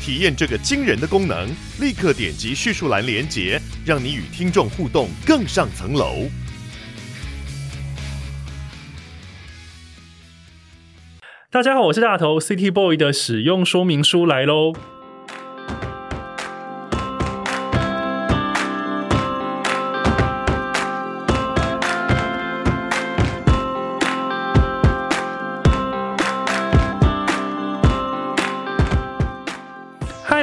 [0.00, 1.48] 体验这个惊人的功能，
[1.80, 6.28] 立刻点击叙述栏连接，让你与听众互动更上层楼。
[11.50, 14.72] 大家好，我是大头 City Boy 的使用说明书来喽。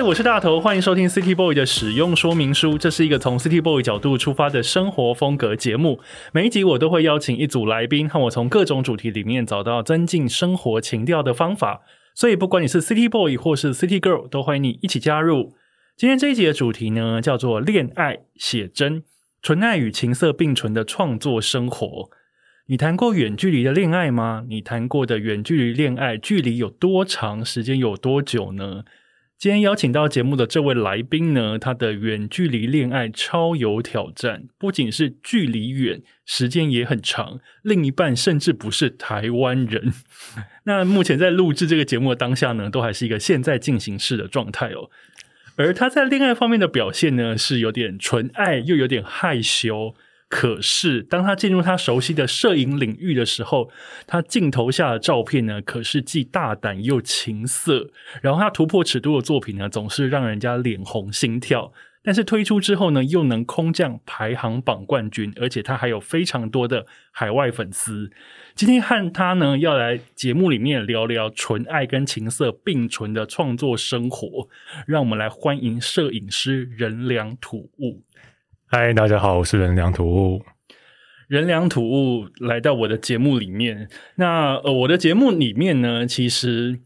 [0.06, 2.78] 我是大头，欢迎收听 City Boy 的使用说明书。
[2.78, 6.00] 这是一个从 City Boy 角度出发的生活风格节目。
[6.32, 11.82] 每一集我都会邀请一组来宾，和我从各种主题里面找到增进生活情调的方法。
[12.14, 15.56] 所以，不管你是 City Boy 或是 City Girl，都欢迎你一起加入。
[15.98, 19.02] 今天这一集的主题呢，叫做“恋爱写真：
[19.42, 22.12] 纯爱与情色并存的创作生活”。
[22.70, 24.44] 你谈过远距离的恋爱吗？
[24.48, 27.44] 你谈过的远距离恋爱距离有多长？
[27.44, 28.84] 时间有多久呢？
[29.38, 39.94] 今天邀请到节目的这位来宾呢，他的远距离恋爱超有挑战，不仅是距离远，时间也很长，另一半甚至不是台湾人。
[40.64, 44.90] 那目前在录制这个节目的当下呢，都还是一个现在进行式的状态哦。
[45.58, 49.94] 而他在恋爱方面的表现呢，是有点纯爱，又有点害羞。
[50.28, 53.70] 可是，当他进入他熟悉的摄影领域的时候，
[54.08, 57.92] 他镜头下的照片呢，可是既大胆又情色。
[58.22, 61.72] 然后他突破尺度的作品呢，总是让人家脸红心跳。
[62.04, 68.12] 但是推出之后呢，又能空降排行榜冠军，而且他还有非常多的海外粉丝。
[68.56, 74.48] 今天和他呢，要来节目里面聊聊纯爱跟情色并存的创作生活。
[74.86, 78.04] 让我们来欢迎摄影师人良土物。
[78.68, 80.44] 嗨，大家好，我是人良土物。
[81.28, 86.80] 人良土物来到我的节目里面，那呃，我的节目里面呢，其实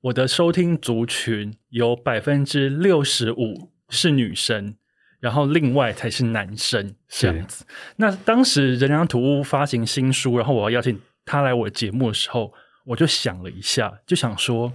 [0.00, 4.74] 我的收听族群有百分之六十五是女生，
[5.20, 7.66] 然后另外才是男生这样子。
[7.96, 12.54] 那当时人良土物发行新书，然后我要邀请他来我的节目的时候，
[12.86, 14.72] 我就想了一下，就想说。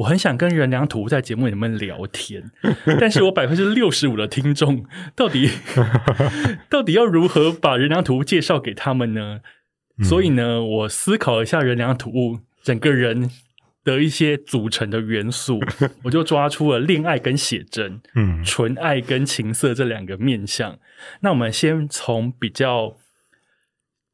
[0.00, 2.50] 我很想跟人良图在节目里面聊天，
[2.98, 4.84] 但是我百分之六十五的听众
[5.14, 5.50] 到底
[6.70, 9.40] 到底要如何把人良图介绍给他们呢？
[10.02, 13.30] 所以呢，我思考一下人良图整个人
[13.84, 15.60] 的一些组成的元素，
[16.04, 20.78] 我就抓出了恋爱跟写真，嗯，纯爱跟情色这两个面相。
[21.20, 22.96] 那我们先从比较。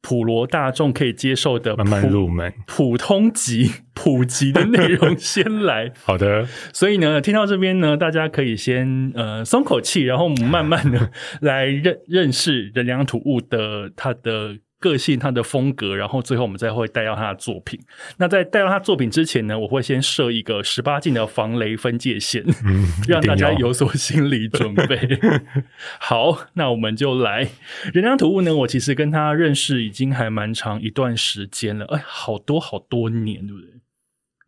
[0.07, 5.91] 普罗大众可以接受的慢慢入门普通级 普及的内容先来。
[6.05, 14.59] 好的，所以呢，听到这边呢，大家可以先呃松口气，然后我们慢慢的来认认识人良土物的它的。
[14.79, 17.79] 个性，他的风格，然后最后我们再会带到他的作品。
[18.17, 22.43] 那在带到他作品之前呢，我会先设一个十八禁的防雷分界线，
[23.07, 25.19] 让大家有所心理准备。
[25.99, 27.47] 好，那我们就来
[27.93, 28.55] 人良土物呢。
[28.55, 33.69] 我其实跟他认识已经还蛮长一段时间了，哎，好多好多年，对不对？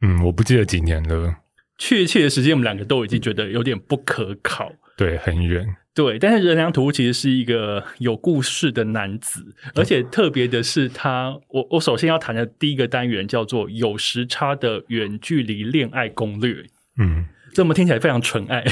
[0.01, 1.37] 嗯，我不记得几年了，
[1.77, 5.75] 确切的时间我们两个都已经觉得有点不可考，对，很远。
[5.95, 9.43] 对，但是任良图其实是一个有故事的男子，
[9.75, 16.63] 而且特别的是他，我我首先要谈的第一个单元叫做有时差的远距离恋爱攻略。
[16.99, 18.63] 嗯，这么听起来非常纯爱，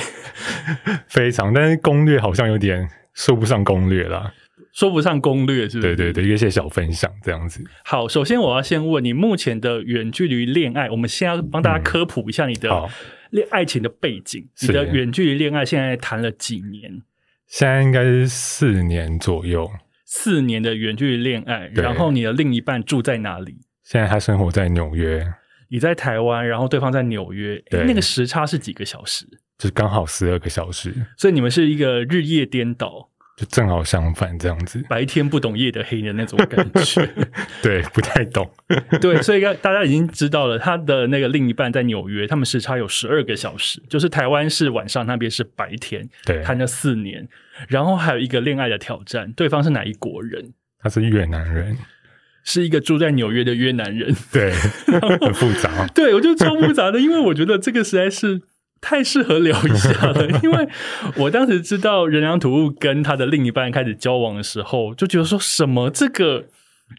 [1.10, 4.32] 非常，但是攻略好像有点说不上攻略啦，
[4.72, 5.82] 说不上攻略是？
[5.82, 7.62] 对对对，一些小分享这样子。
[7.84, 12.70] 好，首先我要先问你目前的远距离恋爱，我们先要帮大家科普一下你的
[13.32, 17.02] 恋爱情的背景，你的远距离恋爱现在谈了几年？
[17.48, 19.70] 现在应该是四年左右，
[20.06, 21.68] 四年的远距离恋爱。
[21.74, 23.58] 然后你的另一半住在哪里？
[23.84, 25.26] 现在他生活在纽约，
[25.70, 27.64] 你在台湾，然后对方在纽约。
[27.72, 29.26] 那个时差是几个小时？
[29.58, 33.10] 就是刚好十二个小时，所以你们是一个日夜颠倒。
[33.38, 37.08] 就正好相反这样子，白天不懂夜的黑的那种感觉，
[37.62, 38.50] 对，不太懂，
[39.00, 47.28] 对，所以大家已经知道了，他的那个另一半在纽约，他们时差有十二个小时，就是台湾是晚上，那边是白天，对，谈了四年，
[47.68, 50.54] 然后还有一个恋爱的挑战，对方是哪一国人？
[50.80, 51.78] 他是越南人，
[52.44, 54.52] 是一个住在纽约的越南人，对，
[55.22, 58.42] 很复杂，对我觉得超复杂的，因为我觉得这个实在是。
[58.82, 60.68] 太适合聊一下了， 因为
[61.18, 66.46] 我当时知道任良土物跟他的另一半开始交往的时候，就觉得说什么这个。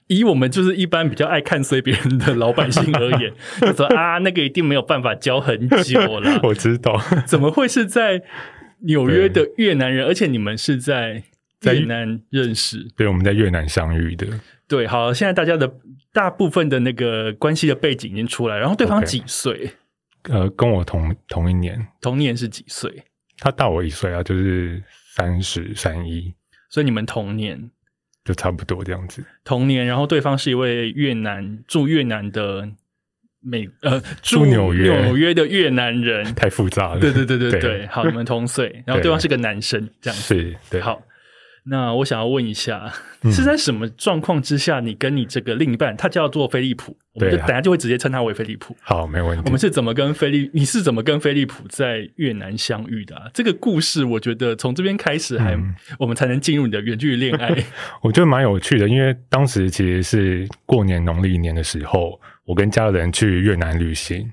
[0.08, 3.32] 以我们就是一般比较爱看随别人的老百姓而言，
[3.62, 6.40] 就说啊，那个一定没有办法交很久了。
[6.44, 8.22] 我知道，怎么会是在
[8.80, 10.04] 纽约的越南人？
[10.06, 11.22] 而且你们是在
[11.62, 12.86] 越南认识？
[12.98, 14.26] 对，我们在越南相遇的。
[14.68, 15.72] 对，好，现在大家的
[16.12, 19.70] 大部分的那个关系的背景已经出来，然后对方几岁？
[20.24, 23.04] 呃，跟我同同一年，同年是几岁？
[23.38, 24.82] 他大我一岁啊，就是
[25.14, 26.34] 三十三一，
[26.70, 27.70] 所以你们同年。
[28.24, 29.24] 就差不多这样子。
[29.42, 32.68] 同年，然后对方是一位越南住越南的
[33.40, 37.00] 美呃住纽约纽约的越南人，太复杂了。
[37.00, 41.00] 对对对对对，好，你们同岁， 然后对方是个男生，这样是，对，好。
[41.70, 42.90] 那我想要问一下，
[43.24, 48.74] 是在什么状况之下，你跟你这个另一半，他叫做菲利普，我们就等下就会直接称他为菲利浦。
[48.80, 49.42] 好，没问题。
[49.44, 50.50] 我们是怎么跟菲利？
[50.54, 53.30] 你是怎么跟菲利普在越南相遇的？
[53.34, 55.58] 这个故事，我觉得从这边开始，还
[55.98, 57.54] 我们才能进入你的远距离恋爱。
[58.02, 64.26] 我觉得蛮有趣的，因为当时其实是过年农历年的时候，我跟家人去越南旅行，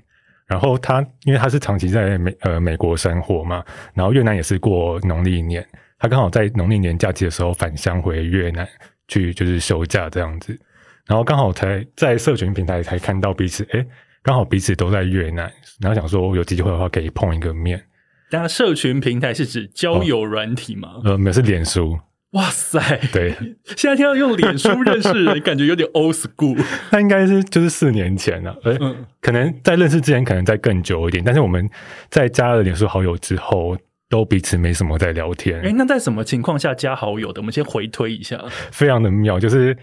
[0.46, 3.62] 然后他因为他是长期在美呃美国生活嘛，
[3.92, 5.66] 然后越南也是过农历年。
[5.98, 8.68] 他刚好在农历年假期的时候返乡回越南
[9.08, 10.58] 去，就是休假这样子，
[11.06, 13.86] 然后刚好才在社群平台才看到彼此，哎，
[14.22, 15.50] 刚好彼此都在越南，
[15.80, 17.82] 然后想说有机会的话可以碰一个面。
[18.28, 21.00] 家社群平台是指交友软体吗？
[21.04, 21.98] 呃，没有，是脸书。
[22.32, 23.34] 哇塞，对，
[23.76, 26.62] 现在听到用脸书认识人，感觉有点 old school。
[26.90, 31.66] 那应该是就是四年前了，嗯，可能在认识之前，可能在更久一点，但是我们
[32.10, 33.74] 在加了脸书好友之后。
[34.08, 35.60] 都彼此没什么在聊天。
[35.60, 37.40] 哎，那在什么情况下加好友的？
[37.40, 38.42] 我们先回推一下。
[38.70, 39.76] 非常的妙，就是，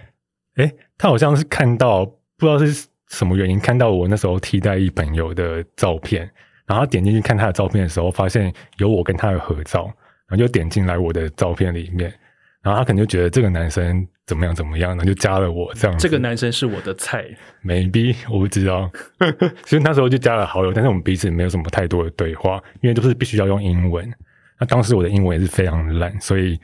[0.56, 6.30] 哎，他好像是看到不知道是什么原因，看到我那时候替代一朋友的照片，
[6.66, 9.86] 然后点进去看他的照片的时候，发现有我跟他的合照，
[10.28, 12.14] 然后就点进来我的照片里面。
[12.64, 15.96] 然后他可能就觉得这个男生怎么样怎么样，然后就加了我这样。
[16.00, 17.26] 这个男生是我的菜
[17.64, 18.90] ，maybe 我不知道，
[19.68, 24.12] 所以那时候就加了好友，但是我们彼此没有什么太多的对话，因为都是必须要用英文。
[24.58, 26.60] 那当时我的英文也是非常烂，所以。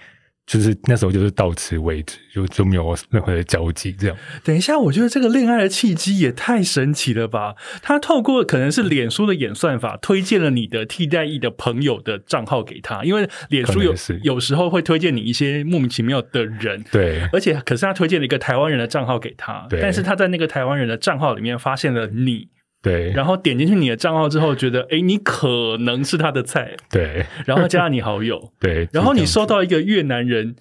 [0.50, 3.92] 就是那时候就是到此为止，就就没有任何的交集。
[3.94, 7.54] 这样，等一下，我觉得这个恋爱的契机也太神奇了吧！
[7.84, 13.94] 他透过可能是脸书的演算法，推荐了你的替代役的朋友的账号给他，因为脸书有
[14.24, 16.84] 有时候会推荐你一些莫名其妙的人。
[16.92, 22.48] 对，而且可是他推荐了一个台湾人的账号给他，但是他在那个台湾人的账号里面发现了你。
[22.82, 26.78] 对，然后点进去你的账号之后，觉得哎，你可能是他的菜。
[26.90, 28.52] 对，然后加了你好友。
[28.58, 30.56] 对，然后你收到一个越南人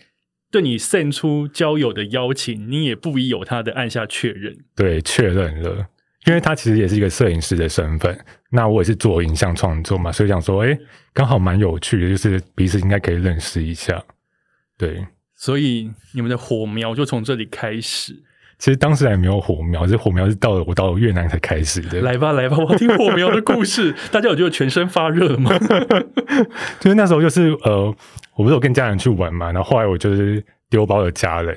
[0.51, 4.57] 对你献出交友的邀请，你也不疑有他的按下确认。
[4.75, 5.87] 对，确认了，
[6.27, 8.19] 因为他其实也是一个摄影师的身份，
[8.51, 10.77] 那我也是做影像创作嘛，所以想说，哎，
[11.13, 14.03] 刚好蛮有趣的，就是彼此应该可以认识一下。
[14.77, 15.07] 对，
[15.37, 18.25] 所以你们的火苗就从这里开始。
[18.59, 22.01] 其实当时还没有火苗，这火苗是到了我到了越南才开始的。
[22.01, 23.95] 来吧，来吧，我听火苗的故事。
[24.11, 25.51] 大家有觉得全身发热吗？
[26.81, 27.95] 就是那时候，就是呃，
[28.35, 31.57] 我不是有跟家人去玩嘛，然后后来我就是丢包了家人，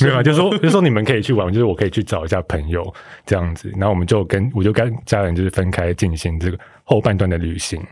[0.00, 2.94] 没有，就说就说你们可以去玩，就是我可以去找一下朋友
[3.26, 3.68] 这样子。
[3.72, 7.84] 然后我们就跟我就跟家人就是分开进行这个后半段的旅行。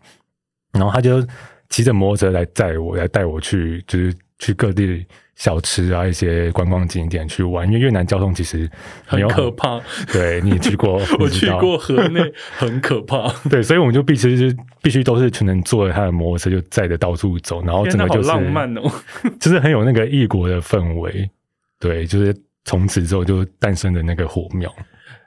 [0.72, 1.20] 然后他就
[1.69, 5.05] 骑着摩托车来载我，来带我去，就是去各地。
[5.36, 8.69] 小吃啊，一些观光景点去玩，因为越南交通其实
[9.05, 9.81] 很可怕。
[10.12, 12.20] 对你去过， 我去过河内，
[12.56, 13.31] 很可怕。
[13.48, 18.90] 对，所以我们就必须是必须都是全能坐着他的摩托车，就载着到处走，然后整个就是浪漫哦，
[19.38, 21.31] 就是很有那个异国的氛围。
[21.78, 24.74] 对，就是从此之后就诞生的那个火苗。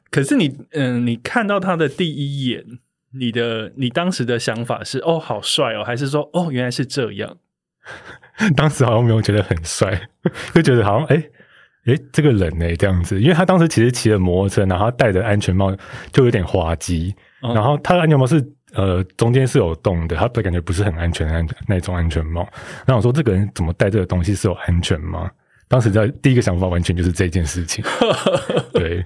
[0.09, 2.65] 可是你，嗯，你看到他的第一眼，
[3.13, 7.37] 你的你当时的想法是哦，好帅哦，还是说哦，原来是这样？
[8.55, 9.99] 当时好像没有觉得很帅，
[10.55, 11.23] 就觉得好像哎
[11.85, 15.75] 哎这个人呢这样子，因为他当时其实骑着摩托车，然后戴着安全帽
[16.11, 18.41] 就有点滑稽，然后他的安全帽是
[18.73, 22.47] 呃中间是有洞的，他的感觉不是很安全的那种安全帽。
[22.85, 25.29] 那我说这个人怎么戴这个东西是有安全吗？
[25.67, 27.83] 当时在第一个想法完全就是这件事情。
[28.73, 29.05] 对，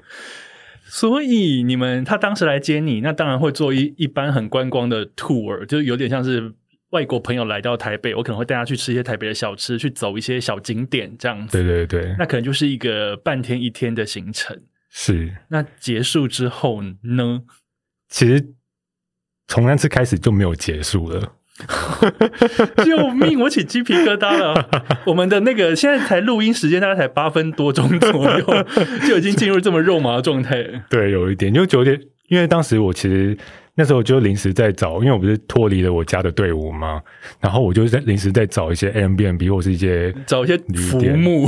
[0.85, 6.53] 所以你们他当时来接你，那当然会做一一般很观光的 tour，就有点像是。
[6.93, 11.57] 外国朋友来到台北，我可能会带他去吃一些台北的小吃，去走一些小景点，这样子。
[11.57, 14.55] 对对对，那可能就是一个半天一天的行程。
[14.91, 15.35] 是。
[15.49, 17.41] 那结束之后呢？
[18.09, 18.53] 其实
[19.47, 21.33] 从那次开始就没有结束了。
[22.85, 23.39] 救命！
[23.39, 24.69] 我起鸡皮疙瘩了。
[25.07, 28.45] 我们的那个现在才录音时间大概才八分多钟左右，
[29.07, 30.83] 就已经进入这么肉麻的状态。
[30.91, 33.35] 对，有一点，就九点，因为当时我其实。
[33.75, 37.01] 那时候就临时在找，因为我不是脱离了我家的队伍嘛，
[37.39, 41.47] 然后我就在临时在找一些 M B N B 或是一些找一些浮木，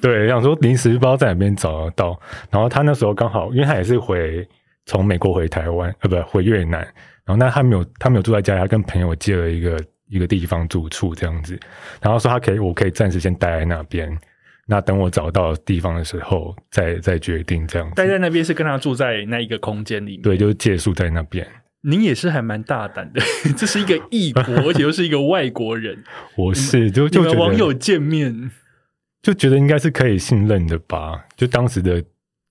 [0.00, 2.20] 对，想说临时不知道在哪边找得到。
[2.50, 4.46] 然后他那时候刚好，因为他也是回
[4.84, 6.80] 从美国回台湾，呃，不回越南。
[7.24, 11.58] 然后那他没有，他没有住在家里，他跟朋友借了一个一个地方住处这样子。
[12.02, 14.14] 然后说他可以，我可以暂时先待在那边。
[14.66, 17.90] 那等我找到地方的时候，再再决定这样。
[17.92, 21.46] 待在那边是跟他住在那一个空间里面，对，就是借宿在那边。
[21.82, 23.20] 您也是还蛮大胆的，
[23.56, 26.02] 这是一个异国，而且又是一个外国人。
[26.36, 28.50] 我是就就网友见面，
[29.22, 31.24] 就觉得应该是可以信任的吧。
[31.36, 32.02] 就当时的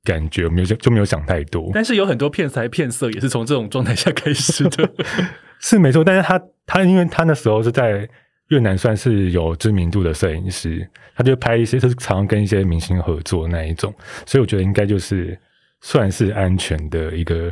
[0.03, 1.69] 感觉没有就就没有想太多。
[1.73, 4.89] 但是有很多骗财骗色，也是从这种状态下开始的，
[5.59, 6.03] 是没错。
[6.03, 8.07] 但是他他因为他那时候是在。
[8.49, 10.85] 越南算是有知名度的摄影师，
[11.15, 13.95] 他就拍一些，就是常常跟一些明星合作那一种，
[14.25, 15.39] 所以我觉得应该就是
[15.79, 17.49] 算是安全的一个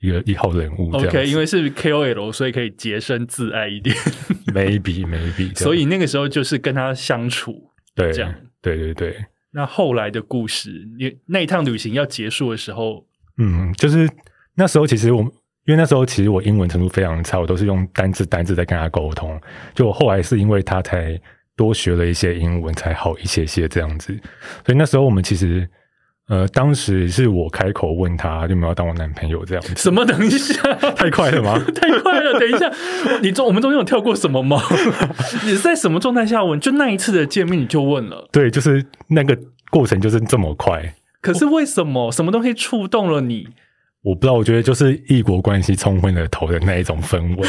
[0.00, 0.90] 一个一号人物。
[0.92, 3.94] OK，因为是 KOL，所以可以洁身自爱一点。
[4.52, 9.16] Maybe maybe，所以那个时候就是跟他相处，对，这样，对对对。
[9.52, 13.06] 那后来的故事，你那一趟旅行要结束的时候，
[13.38, 14.08] 嗯，就是
[14.54, 15.32] 那时候其实我们。
[15.66, 19.38] 因为那时候其实我英文程度非常差，我都是用单字单字在跟他沟通。
[19.74, 21.20] 就我后来是因为他才
[21.54, 24.18] 多学了一些英文，才好一些些这样子。
[24.64, 25.68] 所以那时候我们其实，
[26.30, 29.74] 呃，当时是我开口问他，有没有当我男朋友这样子。
[29.76, 30.04] 什么？
[30.06, 30.62] 等一下，
[30.94, 31.58] 太快了吗？
[31.74, 32.38] 太快了！
[32.38, 32.70] 等一下，
[33.20, 34.62] 你中我们中间有跳过什么吗？
[35.44, 36.60] 你是在什么状态下问？
[36.60, 38.28] 就那一次的见面你就问了？
[38.30, 39.36] 对，就是那个
[39.70, 40.94] 过程就是这么快。
[41.20, 42.12] 可是为什么？
[42.12, 43.48] 什么东西触动了你？
[44.02, 47.48] 我不知道，我觉得就是异国关系冲昏了头的那一种氛围。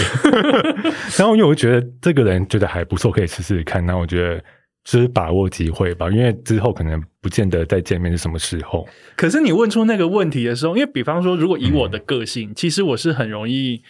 [1.19, 3.85] 然后因为我觉得这个人觉得还不错，可以试试看。
[3.85, 4.43] 那我觉得
[4.83, 8.87] 就是把握机会吧，因为之后可能不见得再见面是什么时候。
[9.15, 13.83] 可是你问出那个问题的时候，因为比方说，如果以我的个性，其实我是很容易。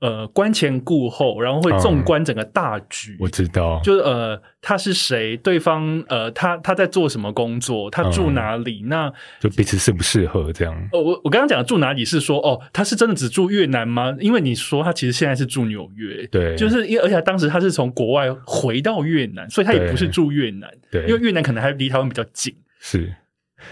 [0.00, 3.16] 呃，观前顾后，然后会纵观整个大局。
[3.20, 5.36] 我知道，就是呃，他是谁？
[5.36, 7.90] 对方呃，他他在做什么工作？
[7.90, 8.82] 他住哪里？
[8.86, 10.74] 那就彼此适不适合这样？
[10.92, 14.16] 哦，我我刚刚讲的住哪里是说，哦，他是真的只住越南吗？
[14.20, 23.14] 因为你说他其实现在是住纽约，对，就是因为而且当时他是从国外回到越南，所以他也不是住越南，对，因为越南可能还离台湾比较近，是。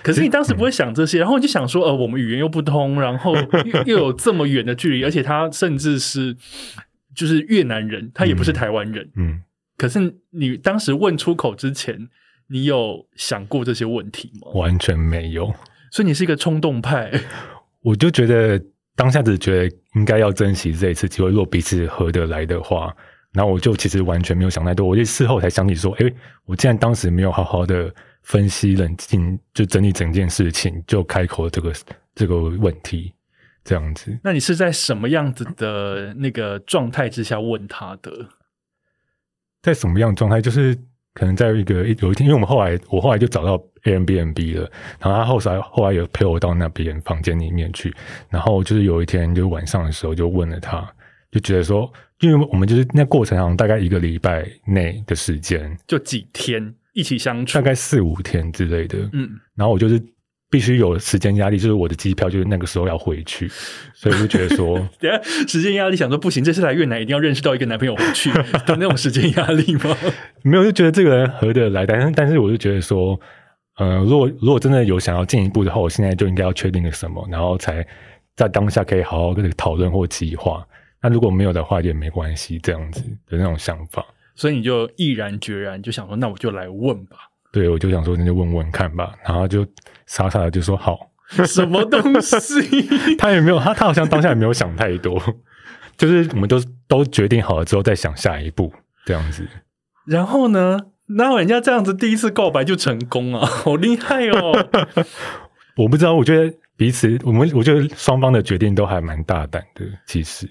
[0.03, 3.35] 可是你当时不会想这些，然后你就想说，呃，我们语言又不通，然后
[3.87, 6.37] 又有这么远的距离，而且他甚至是
[7.15, 9.43] 就是越南人，他也不是台湾人，嗯。
[9.77, 12.09] 可是你当时问出口之前，
[12.49, 14.51] 你有想过这些问题吗？
[14.55, 15.55] 完全没有。
[15.91, 17.11] 所以你是一个冲动派。
[17.83, 18.61] 我就觉得
[18.97, 22.95] 当下只觉得应该要珍惜这一次机会，如果彼此合得来的话，
[23.33, 24.87] 然后我就其实完全没有想太多。
[24.87, 26.13] 我就事后才想起说，哎，
[26.45, 27.93] 我竟然当时没有好好的。
[28.29, 31.73] 分析冷静，就整理整件事情，就开口这个
[32.15, 33.11] 这个问题，
[33.65, 34.19] 这样子。
[34.23, 38.29] 那你是在什么样子的那个状态之下问他的？
[39.63, 40.43] 在什么样状态？
[40.43, 40.77] 就是
[41.15, 44.71] 可能在一个有一天，因为我们后来我后来就找到 Airbnb 了，
[45.01, 47.97] 然后他后来后来有陪我到那边房间里面去，
[48.29, 50.87] 然后就是有一天就晚上的时候就问了他，
[51.31, 56.75] 就觉得说，因为我们就是那过程好像大概一个礼拜内的时间，就几天。
[56.99, 60.03] 一起相处大概四五天之类的，嗯，然后我就是
[60.51, 63.47] 必须有时间压力，就是我的机票就是那个时候要回去，
[63.95, 68.33] 所以就觉得说，等下时间压力，想说不行，这次来越南一定要认识到一个男朋友回去
[68.67, 69.97] 的那种时间压力吗？
[70.43, 73.19] 没有，就觉得这个人合得来，但是但是我就觉得说，
[73.77, 77.87] 呃，如果如果真的有想要进一步的话，我现在就应该要确定个什么，然后才
[78.35, 80.67] 在当下可以好好跟你讨论或计划。
[81.01, 84.05] 那如果没有的话也没关系，这样子的那种想法。
[84.39, 87.17] 所以你就毅然决然就想说，那我就来问吧。
[87.51, 89.13] 对，我就想说，那就问问看吧。
[89.25, 89.67] 然后就
[90.07, 91.11] 傻傻的就说好。
[91.45, 92.87] 什么东西？
[93.19, 95.21] 他也没有，他他好像当下也没有想太多，
[95.97, 98.73] 就是我们都都决定好了之后再想下一步
[99.05, 99.45] 这样子。
[100.07, 100.79] 然后呢？
[101.11, 104.53] 那人家这样子第一次告白就成功啊， 好厉害哦！
[105.77, 110.49] 我不知道，我觉得彼此我们我觉得双方的决定都还蛮大胆的，其实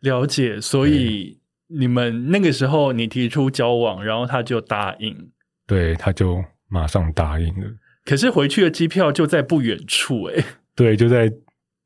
[0.00, 1.38] 了解，所以。
[1.68, 5.30] 你们那个时候，你提出交往，然后他就答应，
[5.66, 7.66] 对，他就马上答应了。
[8.04, 10.44] 可是回去的机票就在不远处，哎，
[10.74, 11.32] 对，就在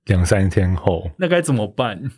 [0.07, 1.11] 两三天后。
[1.19, 2.11] 那该怎么办？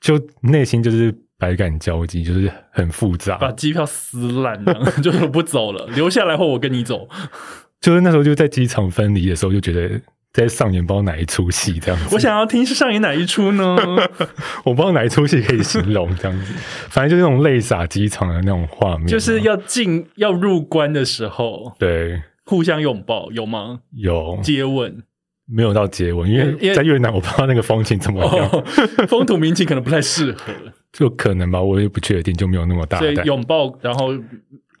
[0.00, 7.08] 就内心就是百感交集，就是很复杂，把机票撕烂了， 就是不走了，留下来后我跟你走。
[7.80, 10.00] 就是那时候就在机场分离的时候，就觉得。
[10.34, 13.76] 在上演不知道哪一出戏这样子，我想要听是上演哪一出呢？
[14.64, 16.52] 我不知道哪一出戏可以形容这样子，
[16.90, 23.78] 反正就是那种泪洒机场的那种画面，就是要进要入关的时候，对，互相拥抱有吗？
[23.92, 25.04] 有接吻，
[25.46, 28.64] 没有到接吻，因因为为在越南我不知道那个风情怎么样，哦，
[29.06, 30.52] 风土民情可能不太适合，
[30.92, 33.24] 就可能吧，我也不确定，就没有那么大所以胆。
[33.24, 34.12] 拥抱，然后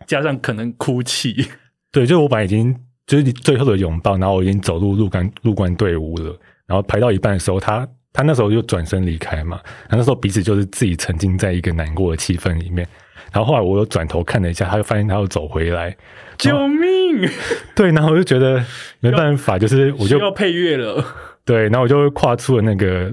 [0.04, 1.46] 加上可能哭泣。
[1.92, 2.74] 对，就我本来已经
[3.06, 6.34] 就是最后的拥抱，然后我已经走入入关入关队伍了，
[6.66, 12.86] 然后排到一半的时候，他他那时候就转身离开嘛，然后那时候彼此就是自己沉浸在一个难过的气氛里面，
[13.32, 15.94] 然后后来我又转头看了一下，他就发现他又走回来，
[16.38, 17.28] 救命！
[17.76, 18.64] 对，然后我就觉得
[19.00, 21.04] 没办法，就是我就需要配乐了，
[21.44, 23.12] 对，然后我就跨出了那个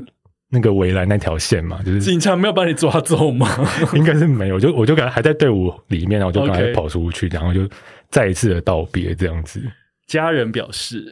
[0.50, 3.48] 那个围栏那条线嘛，就是警察没有把你抓走吗？
[3.93, 7.67] 应该是没有，就我就感觉还在队伍里面，然后我就赶快跑出去，然后就
[8.10, 9.62] 再一次的道别这样子。
[10.12, 11.10] 家人表示，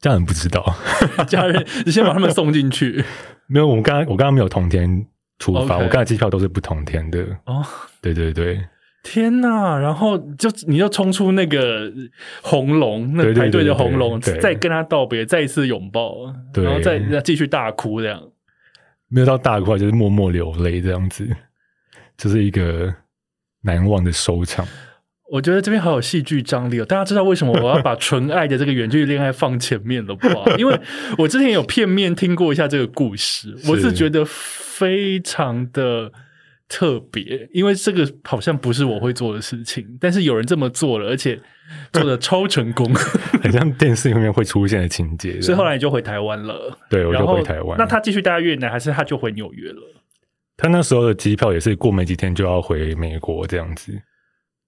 [0.00, 0.74] 家人不知道，
[1.28, 3.04] 家人，你先把他们送进去。
[3.46, 5.06] 没有，我们刚刚我刚刚没有同天
[5.38, 7.24] 出发我刚才机票都是不同天的。
[7.44, 7.64] 哦，
[8.02, 8.60] 对对对，
[9.04, 9.78] 天呐！
[9.78, 11.92] 然后就你就冲出那个
[12.42, 18.20] 红龙，那排队的红龙，对再跟他道别，再一次拥抱，然后再再继续大哭，这样。
[19.06, 21.24] 没有到大哭，就是默默流泪这样子，
[22.18, 22.92] 就是一个
[23.62, 24.66] 难忘的收场。
[25.30, 26.84] 我觉得这边好有戏剧张力哦！
[26.84, 30.30] 大家知道为什么我要把纯爱的这个远距离恋爱放前面了吧？
[30.56, 30.78] 因为
[31.18, 36.12] 我之前有片面听过一下这个故事，我是觉得非常的
[36.68, 41.40] 特别，因为这个好像不是我会做的事情，但是有人这么做了，而且
[41.92, 42.92] 做的超成功，
[43.42, 45.40] 很像电视里面会出现的情节。
[45.40, 46.78] 所以后来你就回台湾了。
[46.88, 47.76] 对我就回台湾。
[47.76, 49.82] 那他继续待在越南，还是他就回纽约了？
[50.56, 53.92] 他那时候的机票也是过没几天就要回美国这样子。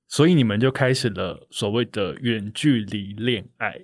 [0.08, 3.74] 所以你们就开始了所谓的远距离恋爱。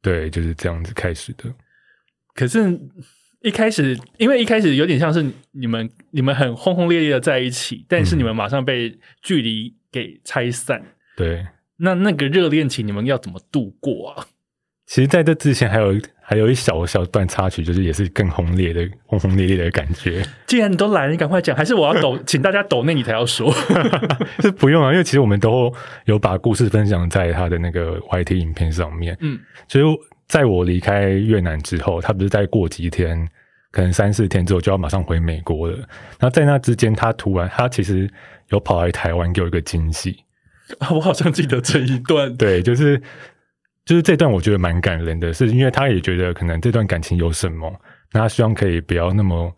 [0.00, 1.52] 对，就是这样子开始的。
[2.34, 2.80] 可是，
[3.40, 10.82] 一开始，因为一开始有点像是你们你们很轰轰烈烈的在一起，但是你们马上被距离给拆散。
[11.16, 14.26] 对，那那个热恋期，你们要怎么度过啊？
[14.86, 20.22] 其实在这之前还有还有一小小段插曲，就是也是更轰烈的轰轰烈烈的感觉。
[20.46, 23.52] 既然你都来了，你赶快讲，还是我要抖， 请大家抖那你才要说。
[24.40, 25.72] 是不用啊，因为其实我们都
[26.04, 29.16] 有把故事分享在他的那个 YT 影片上面。
[29.20, 29.84] 嗯，所以
[30.26, 33.28] 在我离开越南之后，他不是再过几天，
[33.70, 35.76] 可能三四天之后就要马上回美国了。
[36.18, 38.10] 然后在那之间，他突然他其实
[38.48, 40.24] 有跑来台湾给我一个惊喜。
[40.78, 42.34] 啊， 我好像记得这一段。
[42.36, 43.00] 对，就是
[43.84, 47.70] 就是这段我觉得蛮感人的，是因为他也觉得可能这段感情有什么，
[48.12, 49.54] 那他希望可以不要那么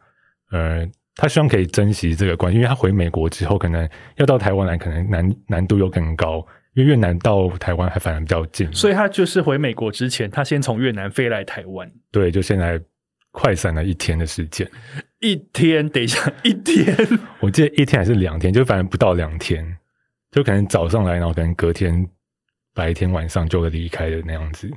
[0.50, 12.80] 呃，他希望可以珍惜这个关系，因为他回美国之后，可能要到台湾来，可能难难度又更高，因为越南到台湾还反而比较近，所以他就是回美国之前，他先从越南飞来台湾对，就现在
[13.30, 14.68] 快闪了一天的时间，
[15.20, 15.88] 一天。
[15.88, 16.96] 等一下，一天。
[17.40, 19.64] 我记得一天还是两天，就反正不到两天，
[20.32, 22.08] 就可能早上来，然后可能隔天
[22.76, 24.70] 白天晚上就离开的那样子。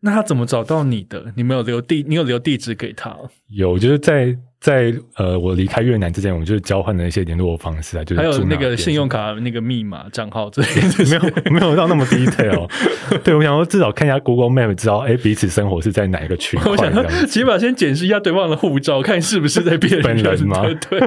[0.00, 1.32] 那他怎么找到你的？
[1.34, 3.16] 你没有留地，你有留地址给他？
[3.48, 12.70] 有，就是在在呃，我离开越南之前，我们就是交换了一些联络方式啊，就是还有那个信用卡、那个密码、账号这些，没有没有到那么 detail。
[13.24, 16.92] 对我想说，至少看一下 Google Map，知道哎彼此生活是在哪一个区块我想。
[17.26, 21.00] 起码先检视一下对方的护照，看是不是在骗本人吗对，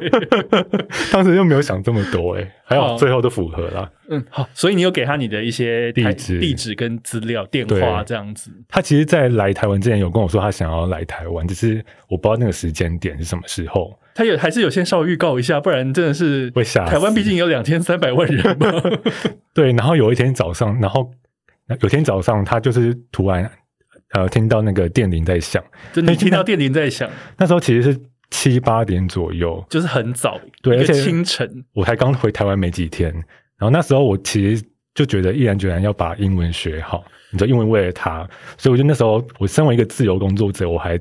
[1.14, 3.88] 当时就没有想这么多哎，还好好最后都符合了。
[4.10, 8.52] 嗯，好，所以你有给他你的一些地址地址跟资料、电话这样子。
[8.68, 13.98] 他其实，在来台湾之前有跟我说他想要来台湾，只是我不知道那个时间点是什么时候。
[14.16, 18.72] 他有还是有先稍微预告一下，不然真的是会吓台湾毕竟有两千三百万人嘛。
[19.54, 21.12] 对，然后有一天早上，然后
[21.82, 23.50] 有天早上他就是突然
[24.14, 28.00] 呃听到那个电铃在响，就你听到电铃在响，那时候其实是
[28.32, 31.64] 七八点左右，就是很早，对而且清晨。
[31.74, 33.14] 我才刚回台湾没几天，
[33.58, 41.00] 然后那时候我其实就觉得毅然决然要把英文学好，你知道因为为了他，所以我就那时候我身为一个自由工作者，我还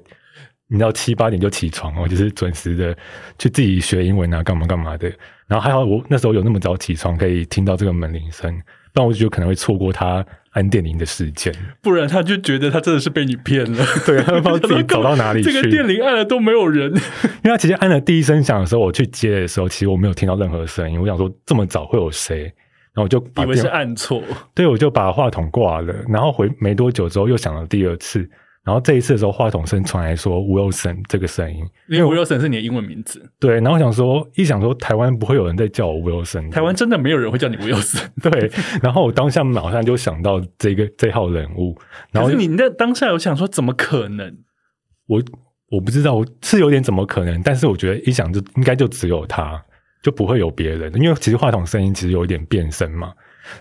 [0.69, 2.97] 你知道七八点就起床我，就是准时的
[3.39, 5.09] 去自己学英文啊，干嘛干嘛的。
[5.47, 8.53] 然后还好我那时候有那么早起床，可以听到这个门铃声，
[8.93, 11.55] 不然我就可能会错过他按电铃的事件。
[11.83, 13.85] 不然他就觉得他真的是被你骗了。
[14.05, 15.53] 对，他不知道自己走到哪里去。
[15.53, 21.01] 这个电铃按了都没有人，因为他其实按了第一声响的时候，我去接的时候，其实我没有听到任何声音。
[21.01, 22.53] 我想说这么早会有谁？
[22.95, 24.23] 然后我就以为是按错。
[24.55, 28.27] 对，我就把话筒挂了，然后回没多久之后又响了第二次，
[28.67, 38.09] 然后这一次的时候话筒声传来说 Wilson 这个声音，因为 Wilson 是你的英文名字，对，然后我想说一想说台湾不会有人在叫我 Wilson，台湾真的没有人会叫你 Wilson。
[38.21, 38.51] 对，
[38.83, 41.79] 然后我当下马上就想到这个这号人物，
[42.11, 44.37] 然后可是你那当下有想说，怎么可能？
[45.07, 45.23] 我
[45.71, 49.65] 我不知道，我是有点怎么可能，但是我觉得一想就应该就只有他，
[50.03, 53.13] 就不会有别人，因为其实话筒声音其实有一点变声嘛，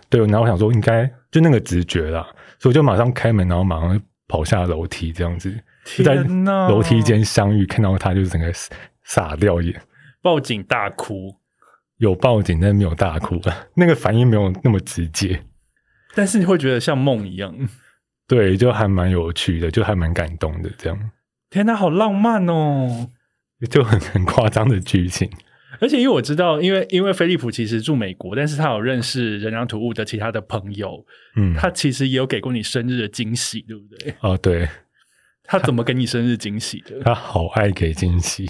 [0.09, 2.25] 对，然后我想说应该就那个直觉啦，
[2.57, 5.53] 所以我就马上开门，然后马上跑下楼梯这样子。
[5.97, 8.51] 就在楼梯间相遇，看到他就整个
[9.03, 9.79] 傻掉眼，
[10.21, 11.35] 报警大哭，
[11.97, 13.39] 有报警但没有大哭，
[13.75, 15.43] 那个反应没有那么直接，
[16.15, 17.55] 但是你会觉得像梦一样。
[18.27, 21.11] 对，就还蛮有趣的，就还蛮感动的，这样
[21.51, 23.09] 天哪，好浪漫哦！
[23.69, 25.29] 就很很夸张的剧情。
[25.79, 34.13] 而且因为我知道，因为因为菲利普其实住美国，但是他有认识人狼图物的其他的朋友，嗯，他其实也有给过你生日的惊喜，对不对？
[34.21, 34.67] 哦，对
[35.43, 36.99] 他怎么给你生日惊喜的？
[37.03, 38.49] 他好爱给惊喜。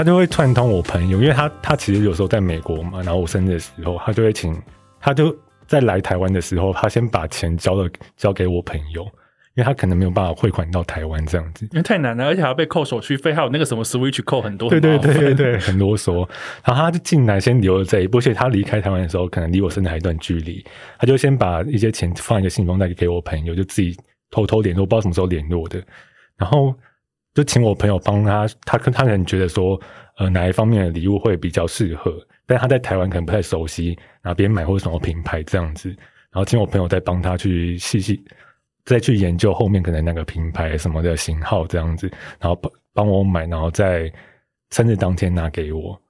[0.00, 4.58] 他就会串通我朋友，因为他他其实有时候在美国嘛，然后我生日的时候，他就会请，
[4.98, 5.36] 他就
[5.66, 7.86] 在来台湾的时候，他先把钱交了
[8.16, 11.68] 交给我朋友，因为他可能没有办法汇款到台湾这样子。
[11.72, 16.26] 因为太难了，而且还要被扣手续费，还有那个什么 Switch 扣很多，对对对对对，很啰嗦。
[16.64, 20.64] 然后他就进来先留了这一步，而且他离开台湾的时候，可能离我生日还有一段距离，
[20.98, 23.94] 他就先把一些钱放一个信封袋给我朋友，就自己
[24.30, 25.78] 偷偷联络，不知道什么时候联络的。
[26.38, 26.74] 然后
[27.34, 29.80] 就请我朋友帮他，他他可能觉得说，
[30.18, 32.12] 呃，哪一方面的礼物会比较适合，
[32.46, 35.88] 但他在台湾可能不太熟悉哪边买或者什么品牌这样子。
[35.88, 38.22] 然后请我朋友再帮他去细细
[38.84, 44.12] 再去研究后面可能那个品牌什么的型号这样子，然后帮帮我买，然后在
[44.70, 46.00] 生日当天拿给我。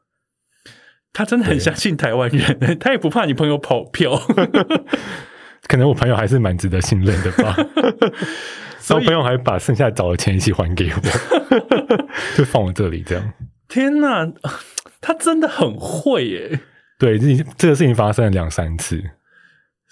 [1.13, 4.13] 他真的很相信台湾人， 他也不怕你朋友跑票。
[5.67, 7.55] 可能我朋友还是蛮值得信任的吧。
[8.89, 11.57] 然后朋友还把剩下找的钱一起还给我，
[12.37, 13.33] 就放我这里这样。
[13.69, 14.27] 天哪，
[15.01, 16.61] 他真的很会耶！
[16.99, 19.03] 对，这这个事情发生了两三次。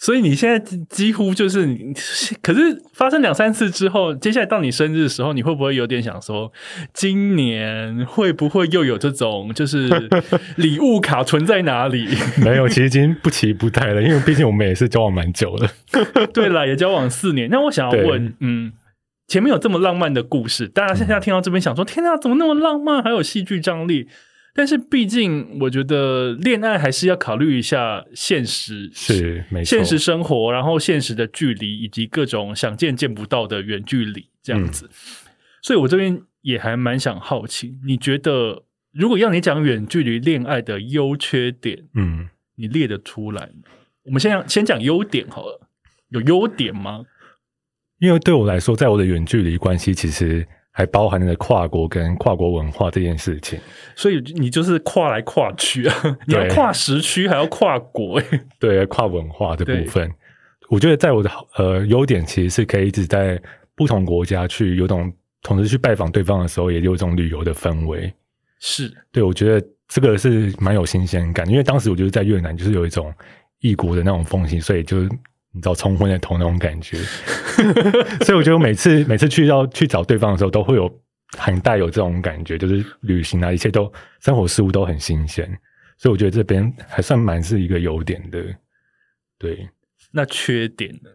[0.00, 1.92] 所以你现在几乎就是你，
[2.40, 6.52] 可是发生两三次之后，接下来到你生日的时候，你会不会有点想说，
[6.94, 9.88] 今年会不会又有这种就是
[10.54, 12.06] 礼物卡存在哪里？
[12.40, 15.68] 没有，其实已经不期不待了，因为毕竟我们也是交往蛮久了。
[16.32, 17.50] 对了，也交往四年。
[17.50, 18.72] 那我想要问，嗯，
[19.28, 24.08] 前面有这么浪漫的故事，大家现在听到这边想说，天啊，怎么那么浪漫，还有戏剧张力？
[24.54, 34.88] 但是毕竟，我觉得恋爱还是要考虑一下现实，是没错现实生活，然后现实的距离，以及各种想见见不到的远距离这样子。
[35.62, 43.70] 所以我这边也还蛮想好奇，你觉得如果要你讲远距离恋爱的优缺点，嗯，你列得出来吗？
[44.04, 45.68] 我们先讲先讲优点好了，
[46.08, 47.04] 有优点吗？
[47.98, 53.58] 因为对我来说，在我的远距离关系，其实还包含了跨国跟跨国文化这件事情。
[53.96, 55.94] 所以你就是跨来跨去啊，
[56.26, 60.10] 你要跨时区，还要跨国、 欸，对跨文化的部分，
[60.68, 63.40] 我觉得在我的呃优点其实是可以一直在
[63.74, 68.12] 不同国家去有种同时去拜访对方的时候，也有一种旅游的氛围。
[68.60, 73.12] 是对我觉得这个是蛮有新鲜感，因为当时我就是在越南，就是有一种
[73.60, 75.08] 异国的那种风情，所以就是
[75.58, 76.96] 你知道冲昏了头那种感觉。
[78.24, 80.88] 所以我觉得每次每次去要去找对方的时候，都会有
[81.36, 85.44] 很带有这种感觉，就是旅行啊，一切都生活事物都很新鲜。
[85.96, 88.40] 所以我觉得这边还算蛮是一个优点的。
[89.36, 89.68] 对，
[90.12, 91.10] 那缺点呢？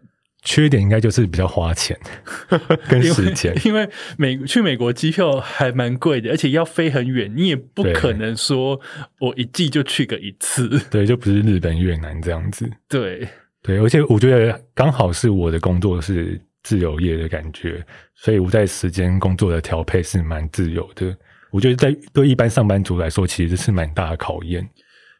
[0.45, 1.97] 缺点应该就是比较花钱
[2.89, 3.55] 跟时间。
[3.63, 8.77] 因为美去美国机票还蛮贵的，而且要飞很远，你也不可能说
[9.21, 10.67] 我一季就去个一次。
[10.91, 12.69] 对，就不是日本、越南这样子。
[12.89, 13.25] 对，
[13.63, 21.15] 对，而且我觉得刚好是我的工作是自由业的感觉，所以我在时间工作的调配是蛮自由的。
[21.49, 24.69] 我觉得在对一般上班族来说，其实是蛮大的考验。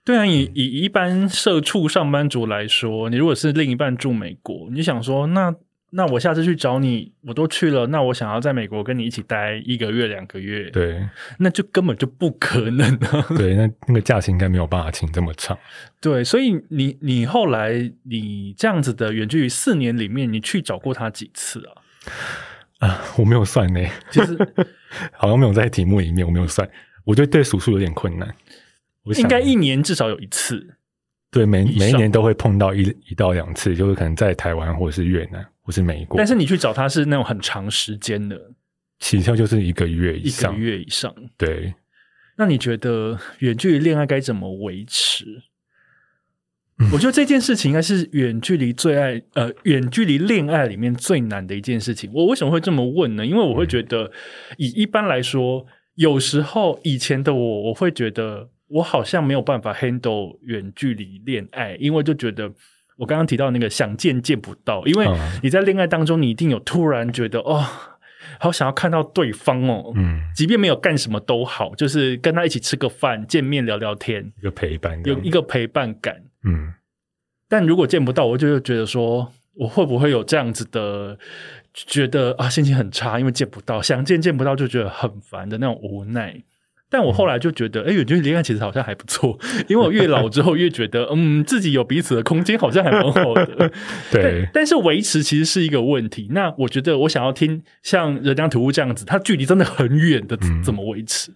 [0.04, 5.56] 对啊，以以一般社畜上班族来说，你如果是另一半住美国，你想说，那
[5.96, 13.26] 那我下次去找你，我都去了，那我想要在美国跟你一起待一个月、两个月，，对那就根本就不可能啊。
[13.38, 15.58] 对，那那个假期应该没有办法请这么长。
[16.02, 21.72] 对，所以你你后来你这样子的远距离四年里面，你去找过他几次啊？
[22.88, 23.80] 啊，我没有算呢，
[24.10, 24.36] 就是
[25.14, 26.68] 好像没有在题目里面，我没有算。
[27.06, 28.34] 我觉得对数数有点困难。
[29.04, 30.76] 我应该一年至少有一次。
[31.30, 38.52] 对每每一年都会碰到一一到两次，就是可能在台湾或者是越南或是美国，但是你去找他是那种很长时间的，
[39.00, 40.64] 起跳就是一个月以上一个。
[40.64, 41.16] 月以上。
[41.38, 41.74] 对，
[42.38, 45.44] 那你觉得远距离恋爱该怎么维持？
[46.80, 52.12] 嗯我觉得这件事情应该是远距离最爱呃远距离恋爱里面最难的一件事情。
[52.12, 53.24] 我为什么会这么问呢？
[53.24, 54.12] 因为我会觉得，
[54.58, 62.52] 以一般来说，有时候以前的我，我会觉得我好像没有办法 handle 远距离恋爱，因为就觉得
[62.98, 67.66] 我刚刚提到那个想见见不到，因为嗯你在恋爱当中，你一定有突然觉得哦，
[68.40, 76.24] 好想要看到对方哦，嗯，即便没有干什么都好，就是跟他一起吃个饭、见面聊聊天，一个陪伴，有一个陪伴感。
[76.44, 76.74] 嗯
[77.50, 81.18] 但如果见不到，我就会觉得说，我会不会有这样子的
[81.74, 86.36] 觉得啊，心情很差，因为见不到，想见见不到，就觉得很烦的那种无奈。
[86.94, 89.36] 但我后来就觉得，哎、远距离恋爱其实好像还不错，
[89.68, 93.72] 因为我越老之后越觉得，嗯，自己有彼此的空间，好像还蛮好的。
[94.14, 96.28] 对但，是维持其实是一个问题。
[96.30, 101.34] 那我觉得我想要听像人家土屋这样子，它距离真的很远的，嗯怎么维持？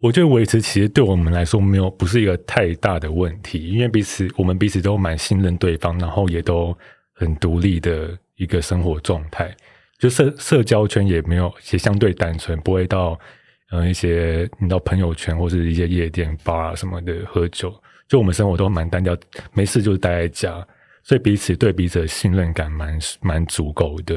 [0.00, 6.72] 我觉得维持其实对我们来说没有不是一个太大的问题，因为彼此我们彼此都蛮信任对方，然后也都
[7.14, 9.52] 很独立的一个生活状态，
[9.98, 13.18] 就社社交圈也没有也相对单纯，不会到
[13.74, 17.74] 呃一些你到朋友圈或是一些夜店、bar 啊什么的喝酒，
[18.08, 19.16] 就我们生活都蛮单调，
[19.52, 20.66] 没事就是待在家，
[21.02, 24.16] 所以彼此对彼此的信任感蛮蛮足够的，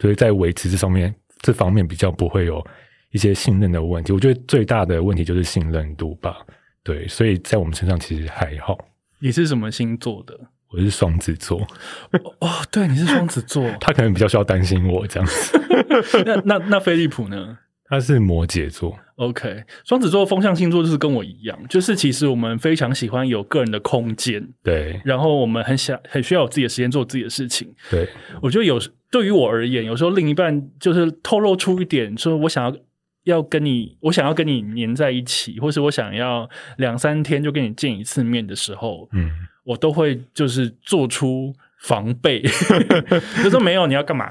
[0.00, 2.66] 所以在维持这上面这方面比较不会有
[3.12, 4.12] 一些信任的问题。
[4.12, 6.38] 我觉得最大的问题就是信任度吧，
[6.82, 8.76] 对，所以在我们身上其实还好。
[9.20, 10.38] 你是什么星座的？
[10.72, 11.64] 我是双子座，
[12.40, 13.70] 哦，对，你是双子座。
[13.80, 15.58] 他可能比较需要担心我这样子。
[16.26, 17.56] 那那那飞利浦呢？
[17.88, 25.00] 他是摩羯座，OK，双子座风象星座就是跟我一样，就是其实我们非常喜欢有个人的空间，对。
[25.04, 27.72] 然后我们很想很需要有自己的时间做自己的事情。
[27.90, 28.08] 对，
[28.42, 32.76] 我觉得有对于我而言，有时候另一半就是透露出一点，说我想要
[33.24, 39.30] 要跟你，我想要跟你黏在一起，或是我想要两三天就跟你见一次面的时候，嗯，
[39.64, 42.42] 我都会就是做出防备，
[43.44, 44.26] 就说没有你要干嘛？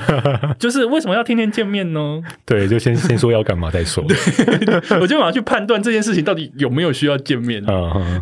[0.58, 2.20] 就是为什么要天天见面呢？
[2.44, 4.04] 对，就先先说要干嘛再说。
[5.00, 7.64] 我就马上去判断这件事情到底有没有需要见面。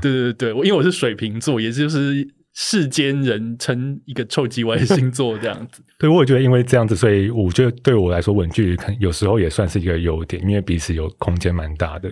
[0.01, 5.83] 对对对，我因为我是水瓶座，也就是世间人称一个臭鸡歪星座这样子。
[5.99, 12.11] 对，我也觉得因为这样子，所以我觉得对我来说，稳距离可能有时候也算是一个优点，因为彼此有空间蛮大的，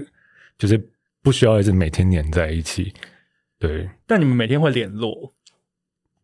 [0.58, 0.80] 就是
[1.22, 2.92] 不需要一直每天黏在一起。
[3.58, 5.32] 对，但你们每天会联络，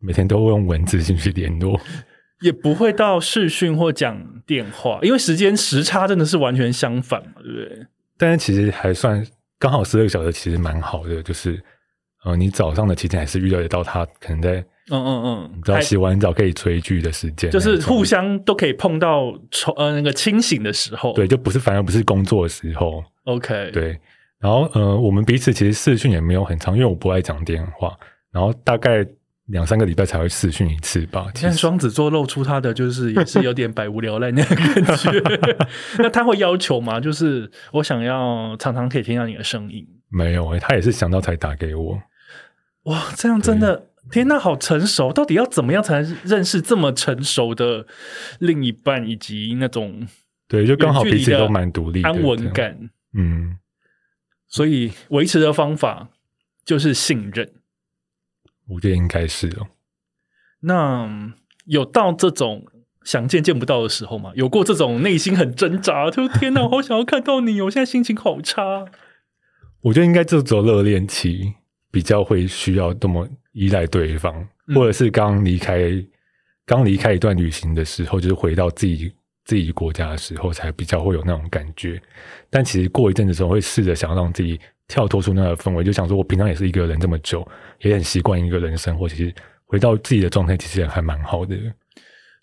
[0.03, 1.79] 每天都会用文字信去联络。
[2.41, 7.87] 也不会到视讯或讲电话，因为时间时差真的是完全相反嘛，对不对？
[8.17, 9.25] 但是其实还算
[9.57, 11.23] 刚好十二个小时，其实蛮好的。
[11.23, 11.61] 就是
[12.25, 14.55] 呃，你早上的期间还是预料得到他可能在
[14.91, 21.13] 嗯嗯嗯，你知道洗完澡可以追剧的时间，就是互相都可以碰到抽呃那个清醒的时候。
[21.13, 23.01] 对，就不是反而不是工作的时候。
[23.23, 23.97] ，OK，，对，
[24.39, 27.97] 然后呃，我们彼此其实视讯也没有很长，因为我不爱讲电话，
[28.31, 29.05] 然后大概
[29.47, 31.29] 两三个礼拜才会视讯一次吧。
[31.35, 35.11] 现在双子座露出他的就是也是有点百无聊赖那个感觉。
[35.99, 36.99] 那他会要求吗？
[36.99, 39.85] 就是我想要常常可以听到你的声音。
[40.09, 42.01] 没有诶、他也是想到才打给我。
[42.83, 45.11] 哇，这样真的天呐，好成熟！
[45.11, 47.85] 到底要怎么样才能认识这么成熟的
[48.39, 50.07] 另一半，以及那种
[50.47, 52.21] 对，就刚好彼此都蛮独立的，安。
[52.21, 52.89] 稳感？
[53.13, 53.57] 嗯，
[54.47, 56.09] 所以维持的方法
[56.63, 57.49] 就是信任。
[58.73, 59.67] 我觉得应该是哦。
[60.61, 61.33] 那嗯
[61.65, 62.65] 有到这种
[63.03, 64.31] 想见见不到的时候吗？
[64.35, 68.85] 有过这种内心很挣扎，就天哪，我 好想要看到你，我现在心情好差。
[69.81, 71.53] 我觉得应该就只有热恋期
[71.91, 74.33] 比较会需要这么依赖对方，
[74.67, 75.91] 嗯或者是刚离开
[76.65, 82.01] 刚离开一段旅行的时候，就是回到自己自己国家的时候，才比较会有那种感觉。
[82.49, 84.57] 但其实过一阵子之后，会试着想要让自己
[84.87, 87.47] 跳脱出那个氛围，就想说我平常也是一个人这么久，
[87.81, 89.33] 也很习惯一个人生活，其实
[89.65, 91.55] 回到自己的状态，其实也还蛮好的。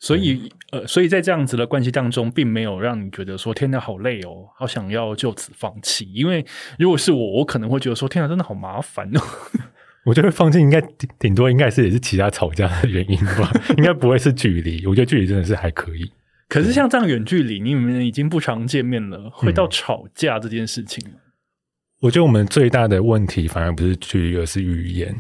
[0.01, 6.11] 所以，呃，所以在这样子的关系当中，并没有让你觉得说天哪，好累哦，好想要就此放弃。
[6.15, 6.43] 因为
[6.79, 9.21] 如果是我，我可能会觉得说天哪，真的好麻烦哦。
[10.07, 14.87] 我觉得放弃应该顶顶多应该是也是其他吵架的原因吧，应该不会是距离。
[14.87, 16.11] 我觉得距离真的是还可以。
[16.49, 21.19] 可是像这样远距离，你们已经不常见面了，会嗯到吵架这件事情吗？
[22.01, 25.15] 我觉得我们最大的问题反而不是距离，而是语言。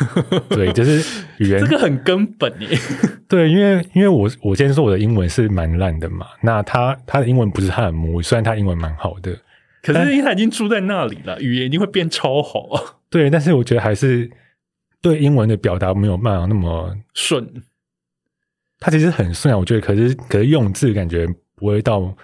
[0.48, 0.98] 对，就是
[1.38, 1.66] 语言这。
[1.66, 2.68] 个很根本耶。
[3.28, 9.36] 对，因为因为我我先说我的英文是蛮烂的嘛，那他他的英文不是他的母语，虽然他英文蛮好的，
[9.82, 14.30] 可是因为他已经住在那里了，语言一定会变超好，对，但是我觉得还是
[15.02, 17.62] 对英文的表达没有办法那么，顺。
[18.80, 22.14] 他其实很顺啊，我觉得，可是可是用字感觉不会到，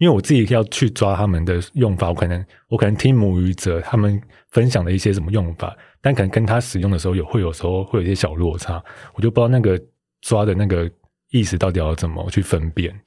[0.00, 8.82] 因为我自己要去抓他们的用法，我可能我可能听母语者他们分享的一些什么用法，但可能跟他使用的时候有会有时候会有一些小落差，
[9.12, 9.78] 我就不知道那个
[10.22, 10.90] 抓的那个
[11.30, 12.98] 意思到底要怎么去分辨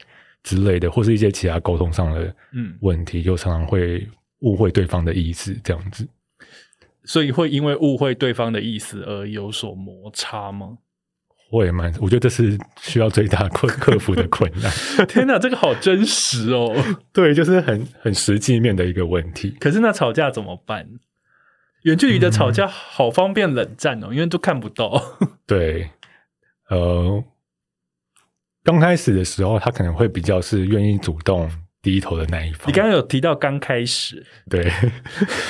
[0.44, 4.08] 之类的，或是一些其他沟通上的嗯，问题，就常常会
[4.42, 6.08] 误会对方的意思这样子。
[7.06, 10.78] 所以会因为误会对方的意思而有所摩擦吗？
[11.54, 14.72] 我也蛮，我觉得这是需要最大困克服的困难。
[15.06, 16.76] 天哪，这个好真实哦！
[17.14, 19.56] 对，就是很很实际面的一个问题。
[19.60, 20.88] 可是那吵架怎么办？
[21.84, 25.00] 远距离的吵架好方便冷战哦，因为都看不到。
[25.46, 25.92] 对，
[26.70, 27.24] 呃，
[28.64, 31.48] 刚开始的时候，他可能会比较是愿意主动
[31.84, 32.68] 低头的那一方。
[32.68, 34.64] 你刚刚有提到刚开始，对，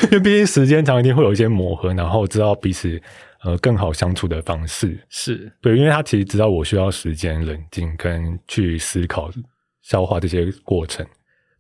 [0.04, 3.02] 因为毕竟时间长，一定会有一些磨合，然后知道彼此
[3.44, 5.00] 呃更好相处的方式。
[5.10, 9.30] 是对，因为他其实知道我需要时间冷静跟去思考、
[9.82, 11.06] 消化这些过程，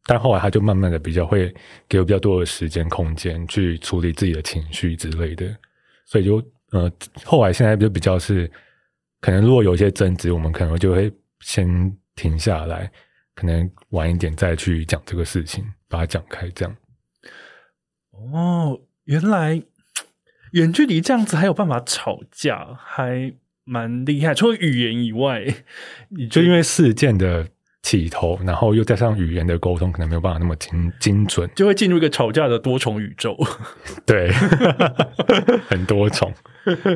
[0.05, 1.53] 但后来他就慢慢的比较会
[1.87, 5.55] 给我比较多的时间空间去处理自己的情绪之类的，
[6.05, 6.91] 所以就呃
[7.23, 8.49] 后来现在就比较是，
[9.21, 12.91] 可能如果有一些争执，我们可能就会先停下来，
[13.35, 16.75] 可能晚一点再去讲这个事情，把它讲开，这样。
[18.11, 19.61] 哦，原来
[20.53, 24.33] 远距离这样子还有办法吵架，还蛮厉害。
[24.33, 25.45] 除了语言以外，
[26.09, 27.47] 你就因为事件的
[27.81, 33.37] 起头，然后又加上语言的沟通，可能没有办法那么精精准，就会进入一个吵架的多重宇宙。
[34.05, 34.31] 对，
[35.67, 36.33] 很多重。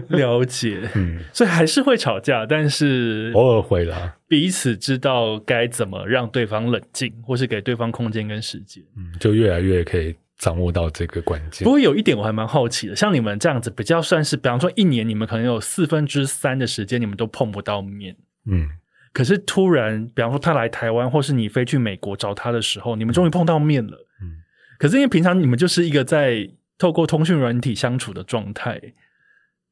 [0.09, 4.15] 了解，嗯，所以还是会吵架，但是偶尔会啦。
[4.27, 8.83] 彼此知道该怎么让对方冷静，或是给对方空间跟时间。
[8.95, 11.71] 嗯，就越来越可以掌握到这个关键不。
[11.71, 18.15] 过有一点我还蛮好奇的，像你们这样子，比较算是，比方说一年，你们可能有四分之三的时间你们都碰不到面。
[18.45, 18.69] 嗯，
[19.11, 24.05] 可是突然，比方说他来台湾，或是你飞去美国找他的时候，你们终于碰到面了。
[24.21, 24.37] 嗯，
[24.77, 28.79] 可是因为平常你们就是一个在透过通讯软体相处的状态，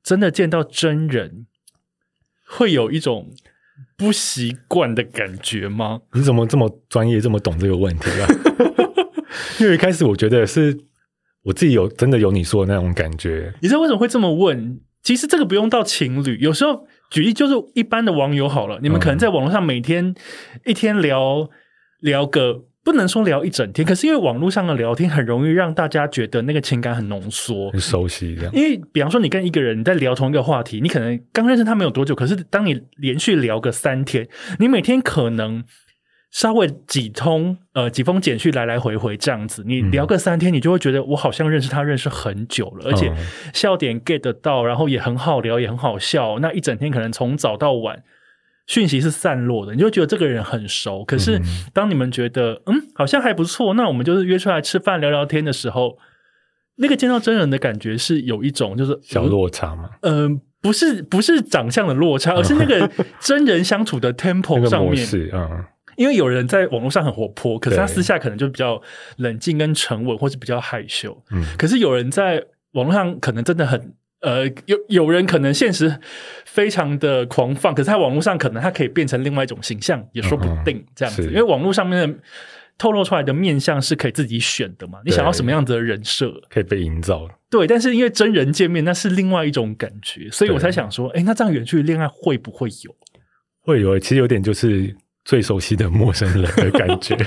[0.04, 1.46] 真的见到真人，
[2.48, 3.32] 会有一种
[3.96, 6.02] 不习惯的感觉吗？
[6.14, 8.28] 你怎么这么专业，这么懂这个问题啊？
[9.60, 10.78] 因为一开始我觉得是
[11.44, 14.80] 我自己有真的有你说的那种感觉，你知道为什么会这么问？
[15.04, 20.16] 其实这个不用到情侣，有时候举例就是一般的网友好了，你们可能在网络上每天
[20.66, 21.48] 一天聊
[22.00, 27.80] 聊个，不能说聊一整天，可是因为网络上的聊天很容易让大家觉得那个情感很浓缩很。
[27.80, 28.52] 熟悉这样。
[28.56, 35.64] 因为，比方说，你跟一个人在聊同一个话题，你可能刚认识他没有多久，可是当你连续聊个三天，你每天可能
[36.36, 43.16] 稍微几通呃几封简讯来来回回这样子，你聊个三天，你就会觉得我好像认识他认识很久了，而且嗯
[43.54, 46.38] 笑点 get 得到，然后也很好聊，也很好笑。
[46.40, 48.04] 那一整天可能从早到晚，
[48.68, 51.06] 讯息是散落的，你就会觉得这个人很熟。
[51.06, 55.98] 可是嗯当你们觉得嗯好像还不错，那我们就是约出来吃饭聊聊天的时候，
[56.76, 65.08] 那个见到真人的感觉是有一种就是小落差嘛，嗯、呃不是不是长相的落差， 而是那个真人相处的那 tempo 个上面。
[65.96, 68.82] 因为有人在网络上很活泼，可是他私下可能就比较
[69.18, 71.16] 冷静跟沉稳，或是比较害羞。
[71.32, 76.00] 嗯可是有人在网络上可能真的很呃，有有人可能现实
[76.46, 81.24] 非常的狂放，可是他网络上可能他可以变成另外一种形象，也说不定这样子。
[81.24, 82.20] 是因为网络上面的
[82.78, 86.34] 透露出来的面相是可以自己选的嘛，你想要什么样子的人设？
[86.50, 87.30] 可以被营造。
[87.50, 92.96] 对，但是因为真人见面那是另外一种感觉，所以我才想说，哎，那这样远距离恋爱会不会有？
[93.62, 97.18] 会有，其实有点就是最熟悉的陌生人的感觉，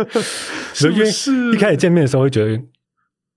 [0.74, 1.52] 是不因为是。
[1.54, 2.62] 一开始见面的时候会觉得，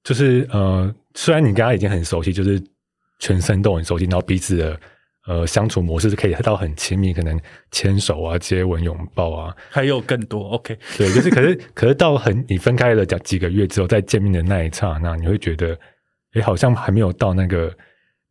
[0.03, 2.61] 就是呃，虽然你跟他已经很熟悉，就是
[3.19, 4.79] 全身都很熟悉，然后彼此的
[5.27, 7.39] 呃相处模式是可以到很亲密，可能
[7.71, 15.77] 牵手啊、接吻、拥抱啊，还有更多？OK，对，就是可是 可是到很你分开了讲几个月之后，再见面的那一刹那，你会觉得，
[16.33, 17.73] 哎，好像还没有到那个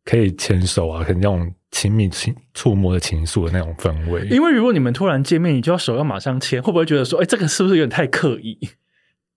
[0.05, 4.27] 可以牵手啊，可能那种亲密情触摸的情愫的那种氛围。
[4.27, 8.59] 因为如果你们突然见面，你就要手要马上牵，会不会觉得说，哎，这个是不是有点太刻意？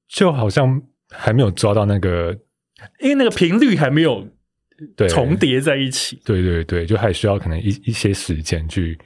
[0.09, 2.37] 就好像还没有抓到那个
[3.01, 4.29] 因为那个频率还没有
[4.97, 8.99] 对重，叠在一起，对对对，就还需要可能一一些时间去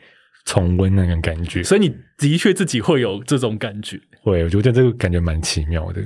[0.45, 1.63] 重温那个感觉。
[1.63, 4.01] 所以你的确自己会有这种感觉。
[4.23, 6.03] 会，我觉得这个感觉蛮奇妙的。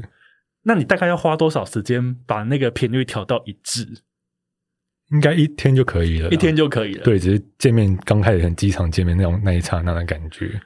[0.64, 3.86] 那你大概要花多少时间把那个频率调到一致？
[5.12, 7.04] 应该一天就可以了，一天就可以了。
[7.04, 10.60] 对，只是见面刚开始很机场见面那种那一刹那的感觉。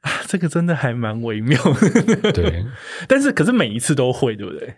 [0.00, 1.60] 啊，这个真的还蛮微妙。
[2.32, 2.64] 对，
[3.08, 4.74] 但是可是每一次都会，对不对？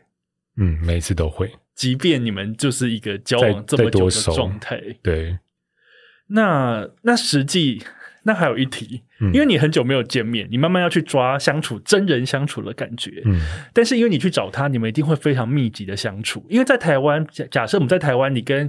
[0.57, 1.53] 嗯，每一次都会。
[1.75, 5.39] 即便你们就是一个交往这么久的状态，对，
[6.29, 7.83] 那那实际
[8.27, 13.23] 那还有一题，嗯因为你很久没有见面，你慢慢要去抓相处真人相处的感觉。
[13.25, 13.41] 嗯，
[13.73, 16.45] 但是因为你去找他，你们一定会非常密集的相处。
[16.51, 18.69] 因为在台湾，假假设我们在台湾，你跟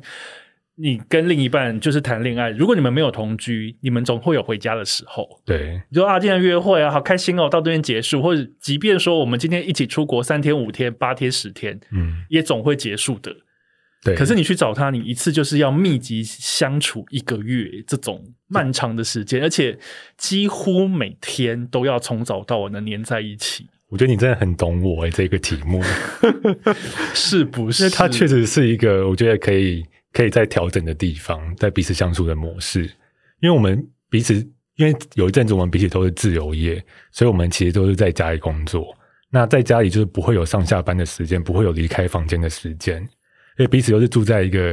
[0.76, 5.28] 你跟另一半就是谈恋爱，如果你们没有同居，你们总会有回家的时候。
[5.44, 13.36] 对，你说啊，今天约会啊，好开心哦，到这边结束，或者即便说我们今天一起出国三天、五天、八天、十天，嗯，也总会结束的。
[14.04, 19.78] 对，可是你去找他，你一次就是要密集相处一个月，这种漫长的时间，而且
[20.18, 25.82] 几乎每天都要从早到晚的黏在一起，我觉得你真的很懂我诶，这个题目，
[27.14, 27.84] 是不是？
[27.84, 29.84] 因为它确实是一个我觉得可以
[30.14, 32.84] 可以在调整的地方，在彼此相处的模式。
[33.42, 34.36] 因为我们彼此，
[34.76, 38.96] 因为有一阵子我们彼此都是自由业，所以我们其实都是在家里工作。
[39.30, 43.08] 那在家里就是不会有上下班的时间，不会有离开房间的时间，
[43.58, 44.70] 因为彼此又是住在一个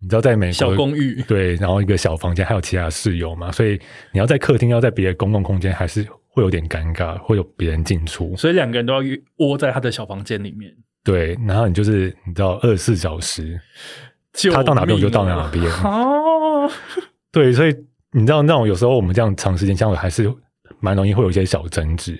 [0.00, 3.80] 你知道在美国小公寓，对，然后一个小房间，还有其他室友嘛，所以
[4.12, 9.00] 你要在客厅，要在别的公共空间，还是会有点尴尬，会有别人进出，所以两个人都要
[9.36, 10.70] 窝在他的小房间里面。
[11.02, 13.58] 对，然后你就是你知道二十四小时，
[14.32, 15.64] 救他到哪边我就到哪边。
[15.64, 16.70] 了哦，
[17.30, 17.74] 对，所以
[18.12, 20.30] 你知道那种有时候我们这样长时间相处，还是
[20.80, 22.18] 蛮容易会有一些小争执。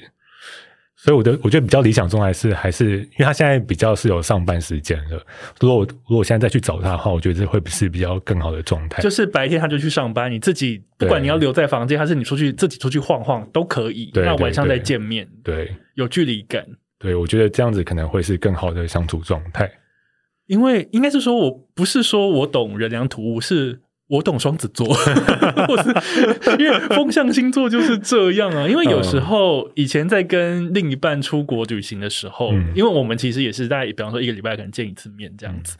[1.04, 5.22] 所以我的我觉得比较理想中还是还是，因为他现在比较是有上班时间了。
[5.60, 9.02] 如果我如果我现在再去找他的话，我觉得这会是比较更好的状态。
[9.02, 14.10] 就是白天他就去上班，你自己不管你要留在房间，还是你出去自己出去晃晃都可以。
[14.14, 16.64] 那晚上再对见面，对有距离感。
[16.98, 19.70] 对，我觉得这样子可能会是更好的相处状态。
[20.46, 23.78] 因为应该是说，我不是说我懂人良土物，是
[24.08, 24.86] 我懂双子座，
[25.66, 25.88] 或是
[26.58, 28.68] 因为风象星座就是这样啊。
[28.68, 35.76] 因为有时候以前在跟另一半出国旅行的时候，嗯因为我们其实也是在比方说一个礼拜可能见一次面这样子，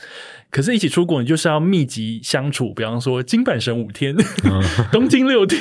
[0.51, 4.16] 可是一起出国你就是要密集相处，比方说金板神五天，
[4.91, 5.61] 东京六天，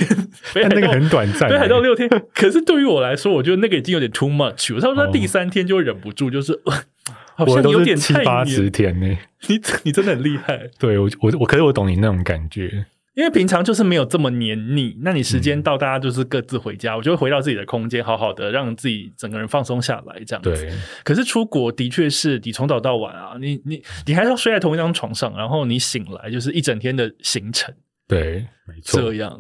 [0.54, 4.80] 北 那个道很短暂、北海道欸六天，可是对于我来说，我觉得那个已经有点 too much 了。
[4.80, 6.74] 他说他哦第三天就会忍不住，就是、呃
[7.36, 9.08] 好像有点七八十天呢、
[9.48, 12.86] 你你真的很厉害，对我我我，可是我懂你那种感觉。
[13.16, 14.98] 因为平常就是没有这么黏腻。
[15.02, 20.50] 那你时间嗯到，大家就是各自回家，我就会回到自己的空间，好好的让自己整个人放松下来，这样子。
[20.50, 20.72] 对，
[21.04, 27.72] 可是出国的确是你从早到晚啊，你你你还是要睡在同一张床上，然后你醒来就是一整天的行程，
[28.08, 29.14] 对，没错这。
[29.14, 29.40] 样。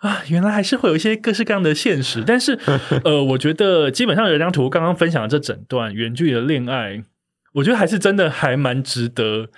[0.00, 2.58] 啊，原来还是会有一些各式各样的现实，但是，
[3.04, 7.04] 呃，我觉得基本上人良图刚刚分享的这整段远距离的恋爱，
[7.54, 9.50] 我觉得还是真的还蛮值得，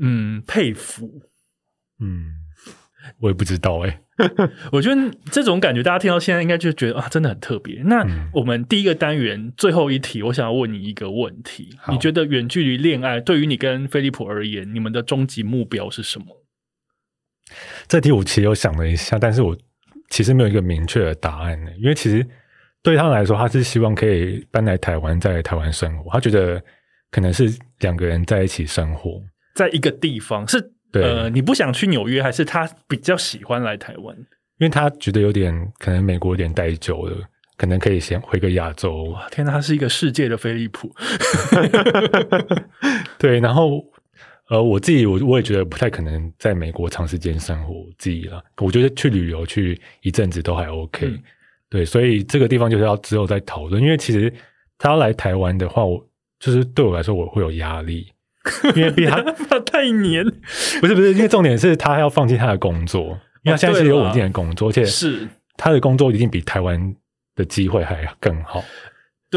[0.00, 1.22] 嗯，佩服。
[2.00, 2.34] 嗯，
[3.20, 4.00] 我也不知道哎、
[4.70, 7.82] 我觉得这种感觉，大家听到现在应该就觉得啊，真的很特别。
[7.86, 16.43] 那嗯我们第一个单元最后一题，我想要问你一个问题：你觉得远距离恋爱对于你跟飞利浦而言，你们的终极目标是什么？
[17.88, 19.56] 这题我其实有想了一下，但是我
[20.10, 21.70] 其实没有一个明确的答案呢。
[21.78, 22.26] 因为其实
[22.82, 26.10] 对他来说，他是希望可以搬来台湾，在台湾生活。
[26.10, 26.62] 他觉得
[27.10, 29.22] 可能是两个人在一起生活。
[29.54, 34.16] 在一个地方是对呃，你不想去纽约，还是他比较喜欢来台湾？
[34.58, 37.16] 因为他觉得有点可能美国有点待久了，
[37.56, 39.04] 可能可以先回个亚洲。
[39.10, 40.94] 哇，天哪，他是一个世界的飞利浦。
[43.18, 43.84] 对，然后
[44.50, 48.44] 呃，我自己我我也觉得不太可能在美国长时间生活，我自己了。
[48.58, 51.22] 我觉得去旅游去一阵子都还 OK、嗯
[51.70, 54.32] 对，所以这个地方就是要之后再讨论，因为其实
[54.78, 56.06] 他要来台湾的话，我
[56.38, 58.06] 就是对我来说我会有压力，
[58.76, 60.24] 因为比他 他太黏，
[60.80, 65.26] 不是不是，因为重点是他要放弃他的工作，因为他现在是有稳定的工作，而且哦是
[65.56, 66.94] 他的工作一定比台湾
[67.34, 68.62] 的机会还更好。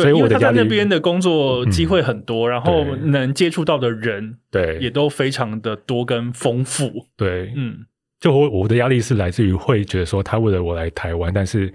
[0.01, 6.91] 对，所以因为他在那边的工作机会很多，然后能接触到的人对，也都非常的多跟丰富。
[7.15, 7.85] 对，嗯，
[8.19, 11.73] 就我我的压力是来自于会觉得说，他为了我来台湾，但是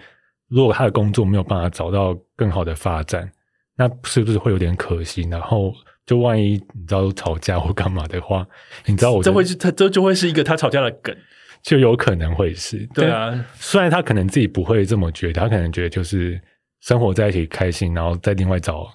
[0.49, 3.31] 如果他的工作没有办法找到更好的发展，
[3.77, 5.27] 那是不是会有点可惜？
[5.31, 5.73] 然后
[6.07, 8.47] 就万一你知道吵架或干嘛的话，
[8.87, 11.17] 你知道我的这会是他这就会是一个他吵架的梗。
[11.63, 12.85] 就有可能会是。
[12.93, 16.41] 对，啊，虽然他可能自己不会这么觉得，他可能觉得就是
[16.83, 18.93] 生活在一起开心，然后再另外找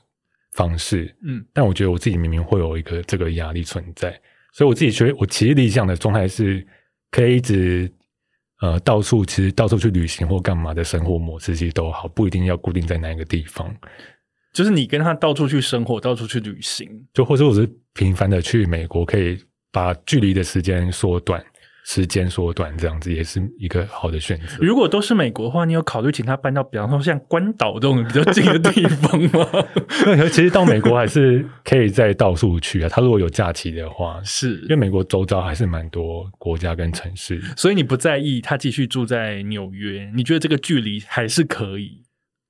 [0.54, 4.12] 方式，嗯，但我觉得我自己明明会有一个这个压力存在，
[4.54, 6.66] 所以我自己觉得我其实理想的状态是
[7.10, 7.92] 可以一直
[8.60, 13.74] 呃到处其实到处去旅行或干嘛的生活模式其实都好，不一定要固定在哪一个地方，
[14.52, 16.90] 就是你跟他到处去生活，到处去旅行。
[17.14, 19.38] 就或者我是频繁的去美国，可以
[19.72, 21.42] 把距离的时间缩短，
[21.90, 24.58] 时间缩短，这样子也是一个好的选择。
[24.60, 29.66] 如果都是美国的话，你有考虑请他搬到，比方说像关岛这种比较近的地方吗？
[30.04, 32.90] 对，其实到美国还是可以再到处去啊。
[32.90, 37.42] 他如果有假期的话， 是因为美国周遭还是蛮多国家跟城市。
[37.56, 42.04] 所以你不在意他继续住在纽约，你觉得这个距离还是可以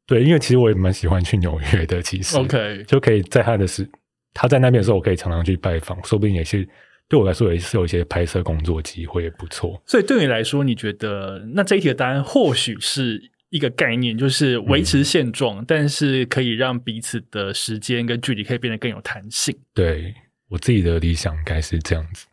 [0.07, 3.87] 对，因为其实我也蛮喜欢去纽约的，其实？OK，就可以在他的时，
[4.33, 6.67] 他在那边的时候，我可以常常去拜访，说不定也是
[7.09, 9.81] 对我来说也是有一些拍摄工作机会，也不错。
[9.85, 19.55] 所以对你来说，你觉得那这一题的答案或许是一个概念，就是维持现嗯状，但是可以让彼此的时间跟距离可以变得更有弹性。
[19.73, 20.13] 对，
[20.49, 22.25] 我自己的理想应该是这样子。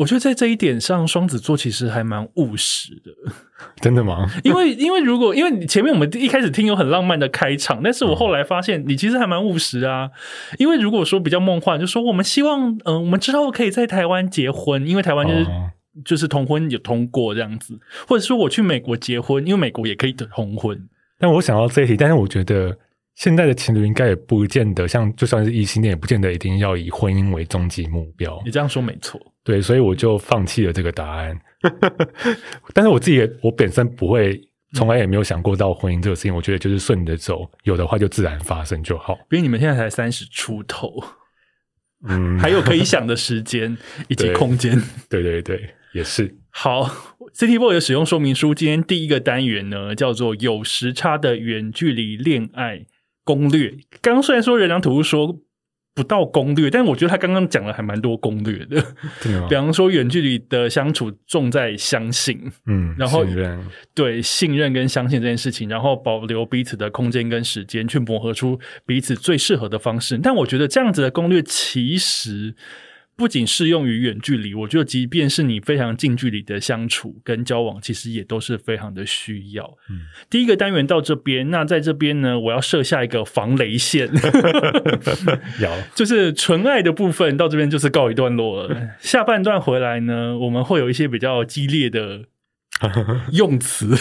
[0.00, 3.12] 我觉得在这一点上，双子座其实还蛮务实的。
[3.82, 4.26] 真的吗？
[4.42, 10.10] 因为因为如果因为你前面我们一开始听有很浪漫的开场，但是我后来发现你其实还蛮务实啊。
[10.58, 15.70] 因为如果说比较梦幻，就说我们希望，嗯、我们之后可以在台湾结婚，因为台湾就是、哦
[16.04, 17.78] 就是同婚有通过这样子，
[18.08, 20.88] 或者说我去美国结婚，因为美国也可以同婚。
[21.18, 22.74] 但我想到这一题，但是我觉得
[23.16, 28.50] 现在的情侣应该也不见得像，就算是异性恋，也不见得一定要以婚姻为终极目标你。
[28.50, 29.20] 这样说没错。
[29.42, 31.38] 对，所以我就放弃了这个答案。
[32.74, 34.40] 但是我自己也，我本身不会，
[34.74, 36.34] 从来也没有想过到婚姻这个事情。
[36.34, 39.14] 我觉得就是顺着走，有的话就自然发生就好。
[39.30, 40.92] 因为你们现在才三十出头，
[42.08, 43.76] 嗯，还有可以想的时间
[44.08, 44.80] 以及空间。
[45.08, 46.36] 对对对，也是。
[46.50, 46.84] 好
[47.34, 52.86] ，City Boy 的使用说明书，今天第一个单元呢叫做有时差的远距离恋爱
[53.22, 53.76] 攻略。
[54.02, 55.38] 刚刚虽然说人良土物说
[55.94, 58.80] 不到攻略，但我觉得他刚刚讲了还蛮多攻略的。
[59.48, 59.54] 比？
[59.54, 63.58] 方说远距离的相处重在相信，嗯，然后信
[63.94, 70.16] 对信任跟相信这件事情，然后保留彼此的空间跟时间，去磨合出彼此最适合的方式。
[70.18, 72.54] 但我觉得这样子的攻略其实
[73.20, 79.76] 不仅适用于远距离，我觉得即便是你非常近距离的相处跟交往，其实也都是非常的需要。
[79.90, 80.00] 嗯
[80.30, 84.08] 第一个单元到这边，那在这边呢，我要设下一个防雷线。
[85.60, 88.88] 要 就是纯爱的部分到这边就是告一段落了。
[89.00, 92.24] 下半段回来呢，我们会有一些比较激烈的
[93.32, 93.94] 用词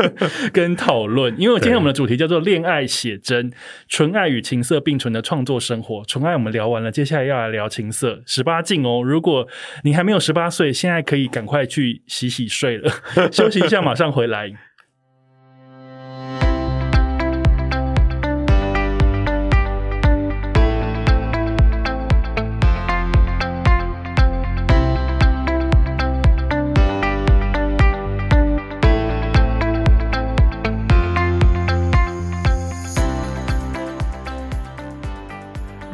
[0.52, 3.52] 跟讨论，因为今天我们的主题叫做“恋爱写真：
[3.88, 6.04] 纯爱与情色并存的创作生活”。
[6.08, 9.02] 纯爱我们聊完了，接下来要来聊情色，十八禁哦。
[9.04, 9.46] 如果
[9.82, 12.90] 你还没有十八岁，现在可以赶快去洗洗睡了，
[13.30, 14.52] 休息一下，马上回来。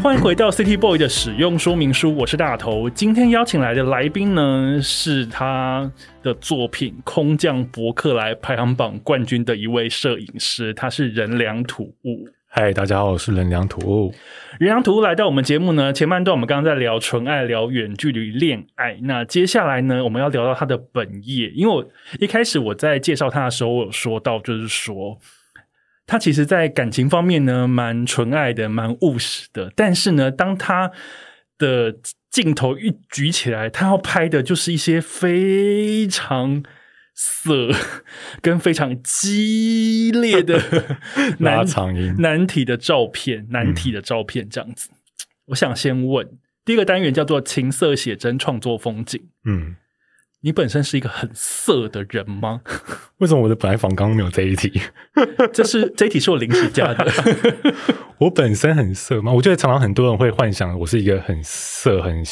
[0.03, 2.88] 欢迎回到 City Boy 的使用说明书，我是大头。
[2.88, 5.92] 今天邀请来的来宾呢，是他
[6.22, 12.26] 的作品《空降伯克莱》排行榜冠军的一位摄影师，他是人良土物。
[12.48, 14.11] 嗨，大家好，我是人良土物。
[14.59, 18.98] 人良土物来到我们节目呢，前半段我们刚刚在聊纯爱，聊远距离恋爱。
[19.03, 21.86] 那接下来呢，我们要聊到他的本业，因为我
[22.18, 25.18] 一开始我在介绍他的时候，我有说到，就是说
[26.11, 29.72] 他其实在感情方面呢，蛮纯爱的，蛮务实的。
[29.76, 30.90] 但是呢，当他
[31.56, 31.94] 的
[32.28, 36.64] 镜头一举起来，他要拍的就是一些非常
[37.14, 37.70] 色
[38.42, 40.61] 跟非常激烈的
[41.38, 44.90] 拉难难题的照片，难题的照片这样子。
[45.46, 46.28] 我想先问，
[46.64, 49.22] 第一个单元叫做情色写真创作风景。
[49.44, 49.76] 嗯，
[50.43, 52.62] 你本身是一个很色的人吗？
[53.18, 54.80] 为什么我的本来访刚刚没有这一题？
[55.53, 57.12] 这是这一题是我临时加的。
[58.18, 59.32] 我本身很色吗？
[59.32, 62.22] 我觉得常常很多人会幻想我是一个很色、很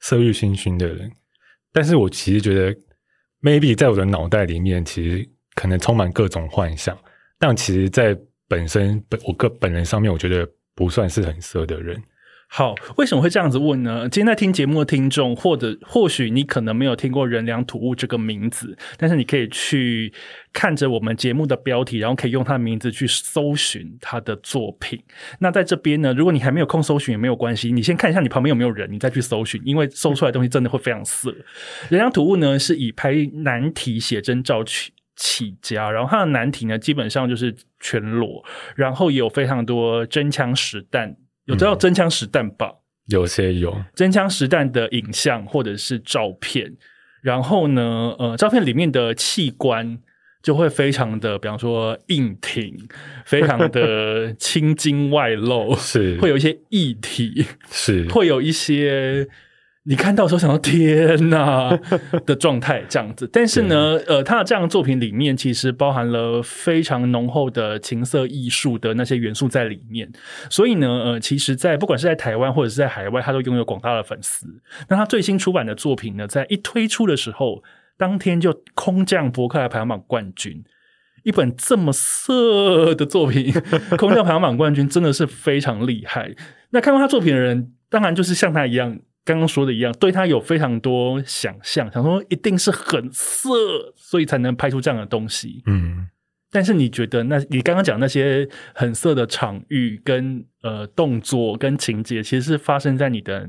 [0.00, 1.10] 色欲熏熏的人，
[1.72, 2.74] 但是我其实觉得
[3.42, 6.96] ，maybe 在我的脑袋里面，其实可能充满各种幻想，
[7.38, 12.00] 但其实，在本身本我个本人上面，我觉得不算是很色的人。
[12.50, 14.08] 好，为什么会这样子问呢？
[14.08, 20.12] 今天在听节目的听众，或者或许你可能没有听过“人良土物”这个名字，但是你可以去
[20.50, 24.98] 看着我们节目的标题，然后可以用他的名字去搜寻他的作品。
[25.40, 31.30] 那在这边呢，如果你还没有空搜寻也没有关系，你先看一下你旁边有没有人，你再去搜寻，因为搜出来的东西真的会非常色。
[31.90, 38.42] 人良土物呢是以拍难题写真照起起家，然后它的难题呢基本上就是全裸，
[38.74, 41.14] 然后也有非常多真枪实弹。
[41.48, 42.72] 有知道真枪实弹吧？
[43.06, 46.76] 有些有，真枪实弹的影像或者是照片，
[47.22, 49.98] 然后呢，呃，照片里面的器官
[50.42, 52.76] 就会非常的，比方说硬挺，
[53.24, 56.18] 非常的 青筋外露，是。
[56.18, 58.06] 会有一些异体，是。
[58.08, 59.26] 会有一些
[59.88, 61.74] 你看到的时候想到天哪
[62.26, 63.26] 的状态这样子。
[63.32, 70.06] 但是呢，呃，他的这样的作品里面其实包含了非常浓厚的情色艺术的那些元素在里面。
[70.50, 74.46] 所以呢，呃，其实在不管是在台湾或者是在海外，他都拥有广大的粉丝。
[74.88, 77.62] 那他最新出版的作品呢，在一推出的时候，
[77.96, 80.62] 当天就空降博客来排行榜冠军。
[81.24, 83.52] 一本这么色的作品，
[83.96, 86.34] 空降排行榜冠军真的是非常厉害。
[86.70, 88.98] 那看过他作品的人，当然就是像他一样，
[89.28, 93.50] 刚刚说的一样，对他有非常多想象，想说一定是很色，
[93.94, 95.62] 所以才能拍出这样的东西。
[95.66, 96.08] 嗯，
[96.50, 103.46] 但是你觉得那你刚刚讲那些很色的场域跟呃动作跟情节，其实是发生在你的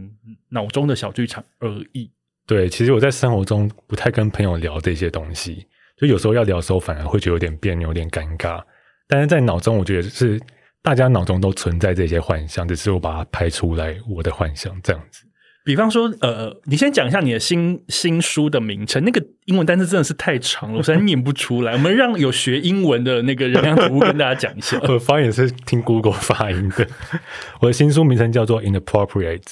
[0.50, 2.12] 脑中的小剧场而已。
[2.46, 5.66] 对，其实我在生活中不太跟朋友聊这些东西，
[5.98, 8.62] 就有时候要聊的时候，反而会觉得有点别扭、有点尴尬。
[9.08, 10.38] 但是在脑中，我觉得是
[10.82, 15.26] 大家脑中都存在这些幻想，只是我把它拍出来，我的幻想这样子。
[15.70, 19.04] 比方说，呃，你先讲一下你的新新书的名称。
[19.04, 21.74] 那个英文单词真的是太长了，我实在念不出来。
[21.78, 24.80] 我们让有学英文的那个人量图跟大家讲一下。
[24.92, 26.88] 我发音是听 Google 发音的。
[27.62, 29.44] 我的新书名称叫做 Inappropriate。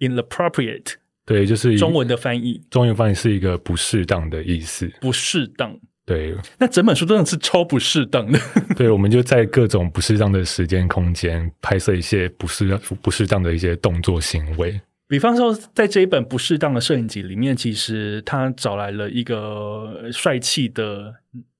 [0.00, 2.60] Inappropriate，对，就是中文的翻译。
[2.68, 4.92] 中文翻译是一个不适当的意思。
[5.00, 5.74] 不适当。
[6.04, 6.34] 对。
[6.58, 8.38] 那整本书真的是超不适当的。
[8.76, 14.78] 对，我们就在各种不适当的时间空间拍摄一些不适不适当的一些动作行为。
[15.14, 21.14] 比方说，在这一本不适当的摄影集里面，其实他找来了一个帅气的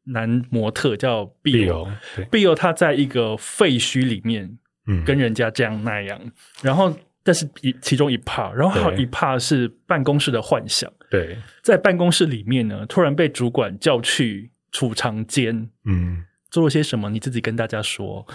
[0.07, 1.89] 男模特，叫 Bill。
[2.33, 6.21] Bill 他在一个废墟里面，嗯，跟人家这样那样。
[6.63, 6.93] 然后，
[7.23, 10.93] 但是一其中一 part，然后还有一 part 是办公室的幻想。
[11.09, 17.09] 对，在办公室里面呢，突然被主管叫去储藏间，嗯，做了些什么？
[17.09, 18.27] 你自己跟大家说。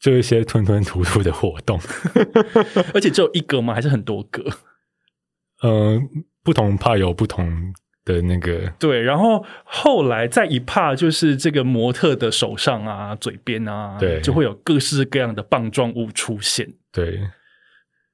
[0.00, 1.78] 就一些吞吞吐吐的活动，
[2.94, 3.74] 而且只有一个吗？
[3.74, 4.42] 还是很多个？
[5.62, 6.08] 嗯，
[6.42, 7.74] 不同怕有不同
[8.04, 8.72] 的那个。
[8.78, 16.72] 对，然后后来再一怕，就是这个模特的手上啊、嘴边啊，对，就会有各式各样的棒状物出现。
[16.90, 17.20] 对。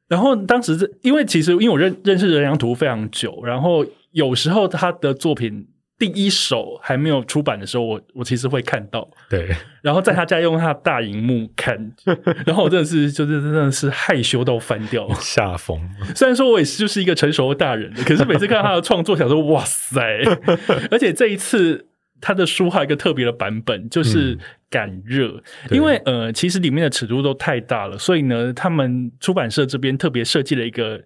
[0.08, 5.68] 然后当时这，因为其实因为我认认识任良图非常久，然后有时候他的作品。
[5.98, 9.48] 第一首还没有出版的时候，我我其实会看到，对，
[9.80, 11.92] 然后在他家用他的大荧幕看，
[12.44, 15.80] 然后我真的是就是真的是害羞到翻掉，下风。
[16.14, 20.22] 虽然说我也是就是一个成熟的大人，可是每次看他的创作，想说哇塞！
[20.92, 21.86] 而且这一次
[22.20, 24.38] 他的书还有一个特别的版本，就是
[24.68, 31.02] 感热，因为呃，其实里面的尺度都太大了，所以呢，他们出版社这边特别设计了一个。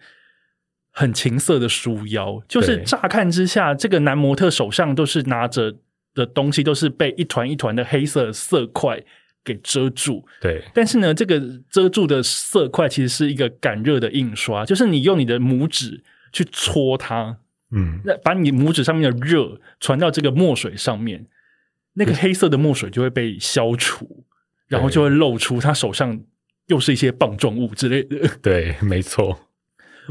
[0.93, 5.77] 很情色的书腰，就是乍看之下，这个男模特手上都是拿着
[6.15, 9.01] 的东西，都是被一团一团的黑色色块
[9.45, 10.27] 给遮住。
[10.41, 17.39] 对，但是呢，这个遮住的色块其实是一个感热的印刷，就是你用你的拇指去搓它，
[17.71, 21.27] 嗯，那把你拇指上面的热传到这个墨水上面，
[21.95, 24.25] 那个黑色的墨水就会被消除，
[24.67, 26.21] 然后就会露出他手上
[26.67, 28.29] 又是一些棒状物之类的。
[28.43, 29.39] 对，没错。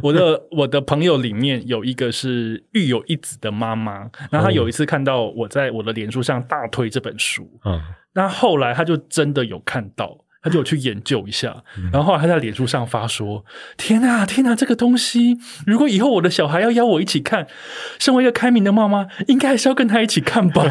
[0.02, 7.82] 我的我的朋友里面有一个是育有一子的妈妈，然后她有一次看到我在我的脸书上大推这本书，嗯，
[8.14, 10.18] 那后来她就真的有看到。
[10.42, 13.44] 他就有去研究一下，然后后来他在脸书上发说
[13.76, 15.38] ：“天啊，天啊，这个东西，
[15.68, 17.48] 如果以后我的小孩要邀我一起看，
[18.00, 20.64] 身为一个开明的妈妈，应该还是要跟他一起看吧。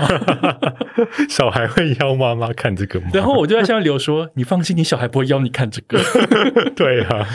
[1.29, 3.11] ”小孩会邀妈妈看这个吗？
[3.13, 6.01] 然后我就在下面留说：“你放心，你小孩不会邀你看这个。
[6.75, 7.27] ”对啊，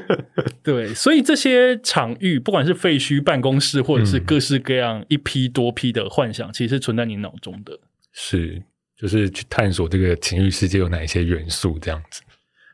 [0.62, 7.78] 对，所以这些场域，不管是废墟、办公室，或者是各式各样一批多批的幻想，其实存在你脑中的。
[8.12, 8.62] 是。
[9.00, 12.20] 就是去探索这个情欲世界有哪一些元素，这样子。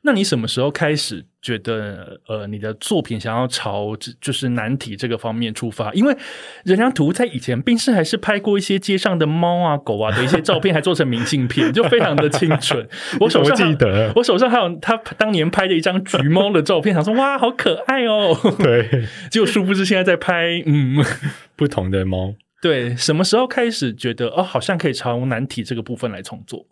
[0.02, 5.92] 那你什么时候开始觉得，呃，你的作品想要朝就是难题这个方面出发？
[5.94, 6.16] 因为
[6.64, 12.88] 人家图在以前，冰室还是拍过一些街上的猫啊、狗啊的一些照片，还做成明信片，就非常的清纯。
[13.18, 18.36] 我手上记得，我手上还有他当年拍的一张橘猫的照片，想说哇，好可爱哦。
[18.62, 21.04] 对， 结果殊不知现在在拍嗯
[21.56, 22.34] 不同的猫。
[22.66, 26.66] 对，什么时候开始觉得哦，好像可以朝难题这个部分来创作？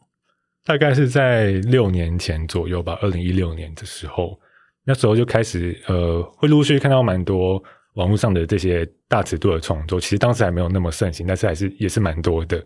[0.64, 4.36] 大概是在六年前左右吧，二零一六年的时候，
[4.84, 7.62] 那时候就开始呃，会陆续看到蛮多
[7.94, 10.00] 网络上的这些大尺度的创作。
[10.00, 12.60] 其实当时还没有那么盛行，但是还是也是蛮多的。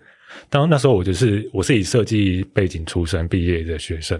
[0.48, 4.18] 当那时候我就是我是以设计背景出身毕业的学生，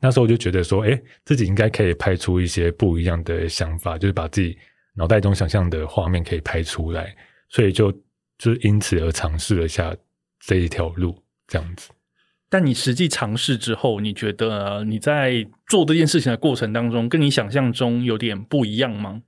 [0.00, 4.58] 那时候我就觉得说，哎，自己应该可以拍出一些不一样的想法，就是把自己
[4.96, 7.14] 脑袋中想象的画面可以拍出来，
[7.50, 7.94] 所以就。
[8.38, 9.94] 就是因此而尝试了下
[10.38, 11.90] 这一条路，这样子。
[12.48, 19.20] 但你实际尝试之后，你觉得你在做这件事情的过程当中，跟你想象中有点不一样吗？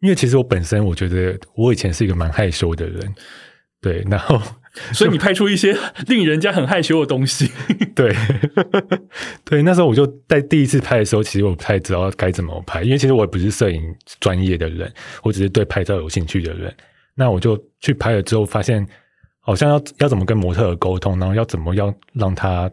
[0.00, 3.14] 因为其实我本身我觉得我以前是一个蛮害羞的人，
[3.80, 4.40] 对，然后
[4.92, 5.76] 所以你拍出一些
[6.08, 7.50] 令人家很害羞的东西，
[7.94, 8.14] 对，
[9.44, 9.62] 对。
[9.62, 14.92] 那时候我就在第一次拍的时候，其实我不太知道该怎么拍，因为其实我也不是摄影专业的人，
[15.22, 16.74] 我只是对拍照有兴趣的人。
[17.20, 18.84] 那我就去拍了之后，发现
[19.40, 22.70] 好像要要怎么跟模特沟通，然后要怎么要让他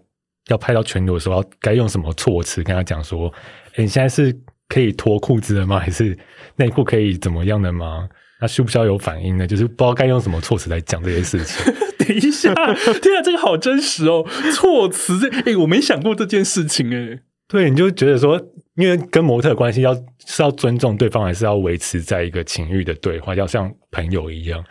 [0.48, 3.30] 要拍到全裸的时候，要该用什么措辞跟他讲说：“，
[3.76, 4.34] 你现在是
[4.70, 5.78] 可以脱裤子了吗？
[5.78, 6.18] 还是
[6.56, 8.08] 内裤可以怎么样的吗？”
[8.40, 9.46] 那需不需要有反应呢？
[9.46, 11.74] 就是不知道该用什么措辞来讲这些事情。
[12.00, 14.26] 等一下，天啊，这个好真实哦！
[14.54, 18.40] 措辞这，哎，我没想过这件事情，哎，对，你就觉得说，
[18.76, 19.94] 因为跟模特关系要
[20.26, 24.64] 是要尊重对方，还是要维持在一个情欲的对话，要像朋友一样。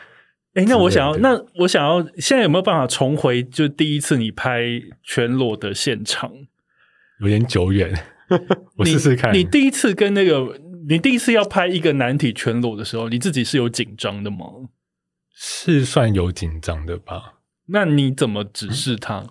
[0.55, 4.62] 哎，那我想要，那我想要，现在有没有办法重回就第一次你拍
[5.03, 6.31] 全裸的现场？
[7.20, 7.93] 有点久远，
[8.77, 9.35] 我试试看。
[9.35, 10.59] 你第一次跟那个，
[10.89, 14.47] 你第一次要拍一个男体全裸的时候，你自己是有紧张的吗？
[15.35, 17.35] 是算有紧张的吧？
[17.68, 19.27] 那你怎么指示他？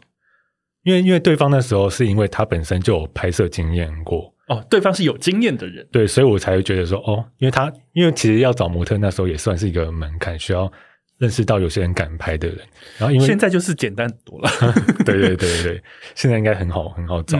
[0.86, 10.72] 因为因为对方那时候是因为他本身就有拍摄经验过哦，对方是有经验的人，对，所以我才会觉得说哦，因为他因为其实要找模特那时候也算是一个门槛，需要
[11.18, 12.58] 认识到有些人敢拍的人。
[12.98, 14.50] 然后因为现在就是简单多了，
[15.04, 15.84] 对对对对对，
[16.14, 17.38] 现在应该很好很好找。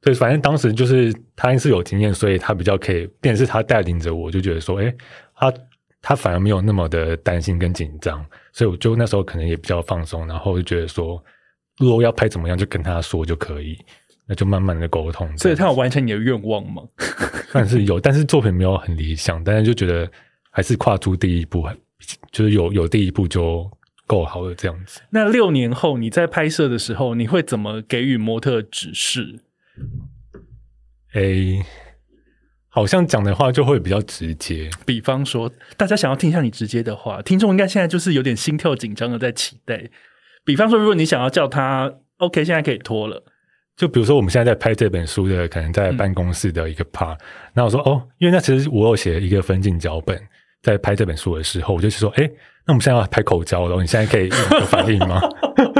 [0.00, 4.92] 对，反正当时就是他是有经验，所以他比较可以，便是他带领着我，就觉得说，哎，
[5.36, 5.52] 他。
[6.00, 11.22] 他反而没有那么的担心跟紧张，所以我就那时候可能也比较放松，然后就觉得说，
[11.78, 13.78] 如果要拍怎么样，就跟他说就可以，
[14.26, 15.36] 那就慢慢的沟通。
[15.38, 16.82] 所以他有完成你的愿望吗？
[17.52, 20.10] 但是有，但是作品没有很理想，但是就觉得
[20.50, 21.64] 还是跨出第一步，
[22.32, 23.70] 就是有有第一步就
[24.06, 25.00] 够好了这样子。
[25.10, 29.40] 那六年后你在拍摄的时候，你会怎么给予模特指示？
[31.14, 31.64] 诶。
[32.70, 39.90] 好像讲的话就会比较直接，比方说，大家想要听一下你直接的话，听众应该现在就是有点心跳紧张的在期待。
[40.48, 43.22] 比方说，如果你想要叫他 OK，现在可以脱了。
[43.76, 47.18] 就比如说，我们现在在拍这本书的，可能在办公室的一个 part，
[47.52, 50.18] 那我说哦，因为那其实我有写一个分镜脚本，
[50.62, 52.30] 在拍这本书的时候，我就说，哎。
[52.66, 55.18] 那我们现在要拍口交了，你现在可以有反应吗？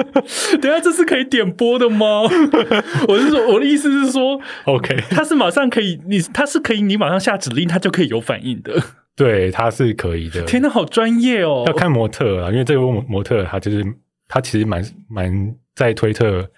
[0.62, 2.22] 等下这是可以点播的吗？
[3.06, 8.82] 我是说，我的意思是说，OK，他是马上可以，你他是可以，你马上下指令，他就可以有反应的。
[9.14, 10.40] 对，他是可以的。
[10.44, 11.64] 天哪，好专业哦！
[11.66, 13.84] 要看模特啊，因为这个模特他就是
[14.28, 16.48] 他其实蛮蛮在推特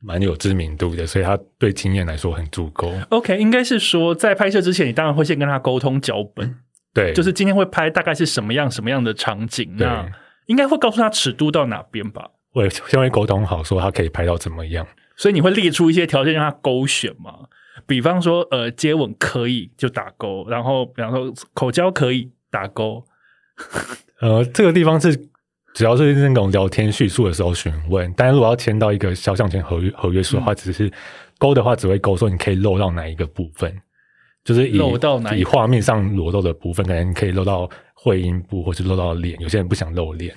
[0.00, 2.92] 蛮有知名度的，所以他对经验来说很足够。
[3.08, 6.54] OK，应该是说在拍摄之前，你当然会先跟他沟通脚本。
[6.94, 10.08] 对，就是今天会拍大概是什么样什么样的场景，那
[10.46, 12.30] 应该会告诉他尺度到哪边吧？
[12.52, 14.86] 会先会沟通好，说他可以拍到怎么样，
[15.16, 17.48] 所以你会列出一些条件让他勾选嘛？
[17.86, 23.04] 比方说，呃，接吻可以就打勾，然后比方说口交可以打勾。
[24.20, 25.28] 呃，这个地方是
[25.76, 30.90] 只要是那种聊天叙述的时候询问，但是如果要签到一个肖像权合约合约书的话，只是
[31.36, 33.70] 勾的话只会勾说你可以漏到哪一个部分。
[34.42, 34.80] 就是以
[35.36, 39.38] 以画面上裸露的部分，可能可以露到会阴部，或是露到脸。
[39.38, 40.34] 有些人不想露脸，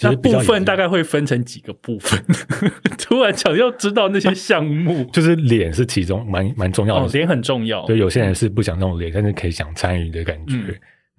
[0.00, 2.20] 那部分大概会分成几个部分。
[2.98, 7.86] 突然想要知道那些项目， 就是脸是其中蛮蛮重要的，脸很重要。
[7.86, 10.56] 对，有些人是不想露脸，但是可以想参与的感觉。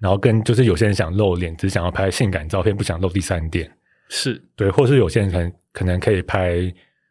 [0.02, 3.70] 然后跟就是有些人想露脸，只想要拍性感照片，不想露第三点。
[4.08, 6.60] 是对，或是有些人可能可能可以拍，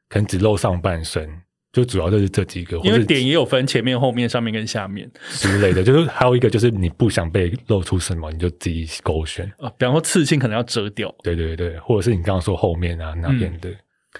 [0.10, 1.28] 可能只露上半身。
[1.72, 5.82] 就主要就是这几个，因为点也有分前面、后面、上面跟下面之类的。
[5.82, 9.72] 就是还有一个，就是你不想被露出什么，你就自己勾选啊。
[9.78, 13.70] 比方说刺青可能要遮掉，对对对，或者是你刚刚说后面啊那边的，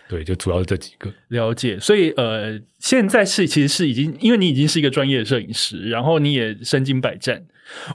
[0.08, 1.12] 对，就主要是这几个。
[1.30, 7.44] 了解，所以呃，现在是其实是已经，因为你已经是一个专业的摄影师，然后你也身经百战。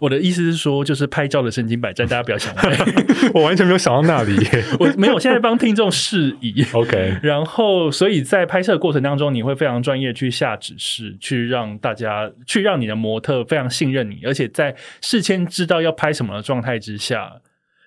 [0.01, 2.79] 我的意思是说，就是拍照的身经百战，大家不要想歪。
[3.35, 4.35] 我完全没有想到那里，
[4.81, 5.19] 我没有。
[5.19, 7.17] 现在帮听众示意，OK。
[7.23, 17.43] 然后，所以在拍摄过程当中，你会非常专业去下指示，去让大家，去让你的模特非常信任你，而且在事先知道要拍什么的状态之下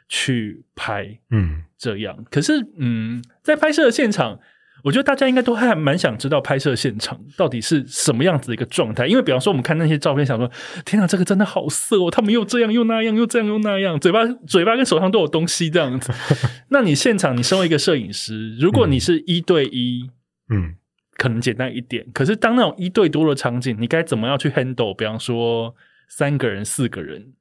[0.08, 1.18] 去拍。
[1.32, 2.16] 嗯，这样。
[2.30, 4.40] 可是，嗯，在拍摄的现场。
[4.82, 10.50] 我觉得大家应该都还蛮想知道拍摄现场到底是什么样子的一个状态，因为比方说我们看那些照片，想说
[10.86, 12.10] 天哪，这个真的好色哦！
[12.10, 16.14] 他们又这样又那样，又这样又那样，嘴巴嘴巴跟手上都有东西这样子。
[16.72, 20.10] 那你现场，你身为一个摄影师，如果你是一对一，
[20.48, 20.76] 嗯，
[21.18, 22.08] 可能简单一点。
[22.14, 24.96] 可是当那种一对多的场景，你该怎么样去 handle？
[24.96, 25.76] 比方说
[26.08, 27.34] 三个人、四个人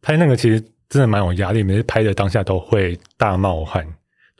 [0.00, 3.86] 拍那个，其实真的蛮有压力，每次拍的当下都会大冒汗。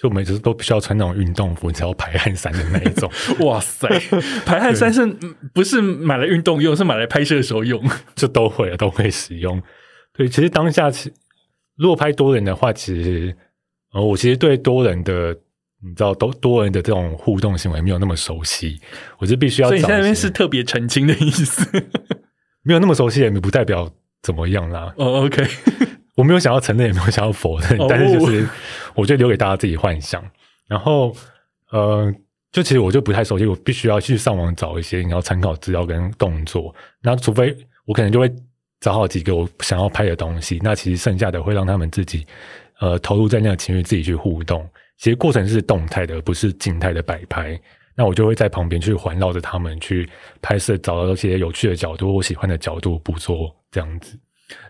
[0.00, 3.10] 就每次都必须要穿那种运动服，才要排汗衫的那一种。
[3.44, 3.88] 哇塞，
[4.46, 5.04] 排汗衫是
[5.52, 6.76] 不是买来运动用？
[6.76, 7.82] 是买来拍摄的时候用？
[8.14, 9.60] 就都会啊，都会使用。
[10.16, 11.12] 对，其实当下其
[11.76, 13.36] 如果拍多人的话，其实
[13.92, 15.36] 呃，我其实对多人的
[15.82, 18.80] 你知道多多人的这种互动行为没有那么熟悉，
[19.18, 19.68] 我就必须要。
[19.68, 21.68] 所以你那边是特别澄清的意思？
[22.62, 23.90] 没有那么熟悉，也不代表
[24.22, 24.94] 怎么样啦。
[24.96, 25.44] 哦，OK。
[26.18, 28.44] 我没有想要承认，也没有想要否认，但是就是
[28.96, 30.20] 我就留给大家自己幻想。
[30.66, 31.14] 然后，
[31.70, 32.12] 呃，
[32.50, 36.74] 就其实我就不太熟悉，我必须要去上网找一些你要参考资料跟动作。
[37.00, 38.28] 那除非我可能就会
[38.80, 42.26] 找好几个我想要拍的东西，那其实剩下的会让他们自己
[42.80, 44.68] 呃投入在那个情绪，自己去互动。
[44.96, 47.56] 其实过程是动态的，而不是静态的摆拍。
[47.94, 50.08] 那我就会在旁边去环绕着他们去
[50.42, 54.18] 拍摄，找到一些有趣的角度，我喜欢的角度捕捉这样子。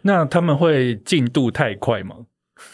[0.03, 2.16] 那他们会进度太快吗？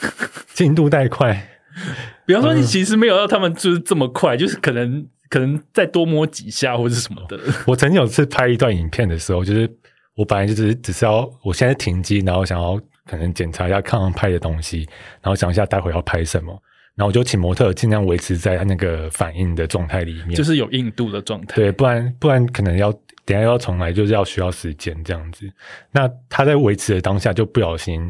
[0.54, 1.48] 进度太快，
[2.24, 7.38] 比方说你其实没有要他们就是这么快，就是可能可能再多摸几下或者什么的。
[7.66, 9.70] 我曾经有次拍一段影片的时候，就是
[10.16, 14.88] 我本来就只是只是要我现在停机，然后想要可能检查一下看刚拍的东西，
[15.20, 16.58] 然后想一下待会要拍什么。
[16.96, 21.56] 然后我就请模特尽量维持在他那个反应的状态里面，就是有硬度的状态。
[21.56, 22.92] 对，不然不然可能要
[23.24, 25.50] 等下要重来，就是要需要时间这样子。
[25.90, 28.06] 那他在维持的当下就不小心，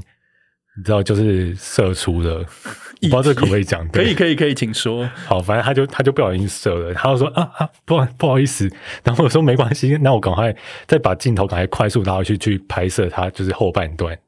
[0.77, 2.45] 你知道，就是射出了，
[3.01, 3.89] 我不知道这可不可以讲？
[3.89, 5.09] 可以，可以，可以，请说。
[5.25, 8.71] 好，反正他就他就不小心射了，他就说啊啊，不不好意思。
[9.03, 10.55] 然后我说没关系，那我赶快
[10.87, 14.19] 再把镜头赶快快速拉回去去拍摄他，就是后半段。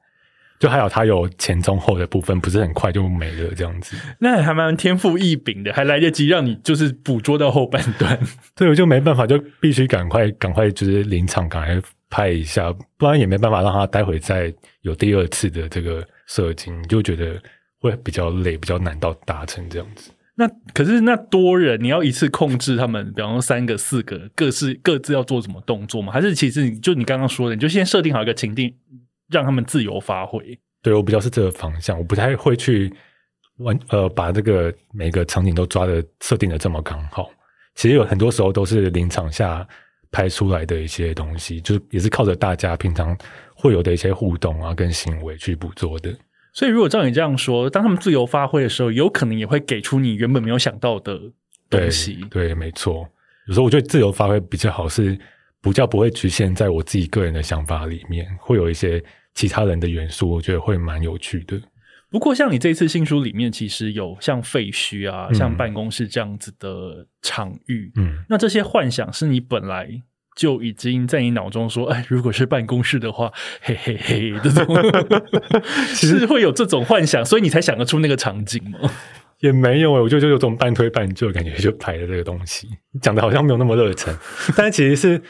[0.59, 3.96] 就还有它有前中后的部分，不是很快就没了这样子。
[4.18, 8.18] 那还蛮天赋异禀的，还来得及让你就是捕捉到后半段。
[8.57, 14.52] 对，我就没办法，就必须赶快赶快就是临场赶快拍一下，不然也没办法让他待会再
[14.82, 17.40] 有第二次的这个射精，就觉得
[17.80, 20.11] 会比较累，比较难到达成这样子。
[20.38, 26.12] 那可是那多人，你要一次控制他们，比方说三个、四个，各自各自要做什么动作吗？
[26.12, 28.74] 还是其实你就你刚刚说的，你就先设定好一个情境。
[29.29, 32.93] 让他们自由发挥，对我比较是这个方向，我不太会去
[33.59, 37.29] 完呃把这个每个场景都抓的设定的这么刚好。
[37.74, 39.66] 其实有很多时候都是临场下
[40.11, 43.16] 拍出来的一些东西，就是也是靠着大家平常
[43.55, 46.14] 会有的一些互动啊跟行为去捕捉的。
[46.53, 51.20] 所以如果照你这样说，当他们自由发挥的时候，有可能也会给出你原本没有想到的
[51.68, 52.24] 东西。
[52.31, 53.07] 对，没错。
[53.47, 55.18] 有时候我觉得自由发挥比较好是。
[55.67, 59.03] 不叫不会局限在我自己个人的想法里面，会有一些
[59.35, 61.61] 其他人的元素，我觉得会蛮有趣的。
[62.09, 69.89] 不过，像你这次新书里面，其实有像废墟啊，像办公室这样子的场域，嗯，那这些幻想是你本来
[70.37, 74.64] 就已经在你脑中说，哎，如果是办公室的话，嘿嘿嘿，这种
[75.97, 78.79] 其实会有这种幻想，所以你才想得出那个场景吗？
[79.41, 82.69] 也没有，我就就有种半推半就的感觉，就排了这个东西，
[83.03, 84.17] 讲的好像没有那么热忱，
[84.57, 85.21] 但其实是。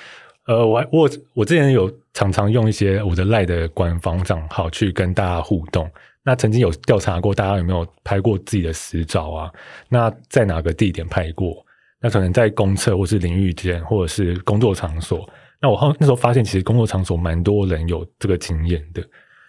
[0.46, 5.90] 呃，我我我之前有常常用一些我的赖的官方账号去跟大家互动。
[6.22, 9.50] 那曾经有调查过，大家有没有拍过自己的私照啊？
[9.88, 11.64] 那在哪个地点拍过？
[12.00, 15.28] 那可能在公厕，或是淋浴间，或者是工作场所。
[15.60, 19.02] 那我后那时候发现，其实工作场所蛮多人有这个经验的。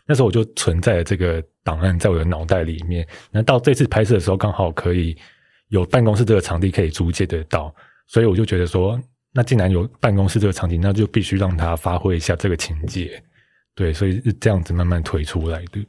[0.07, 3.07] 那时候我就存在了这个档案在我的脑袋里面。
[3.29, 5.15] 那到这次拍摄的时候，刚好可以
[5.67, 7.73] 有办公室这个场地可以租借得到，
[8.07, 8.99] 所以我就觉得说。
[9.33, 13.23] 那既然有办公室这个场景，那就必须让他发挥一下这个情节，
[13.75, 15.85] 对，所以是这样子慢慢推出来的。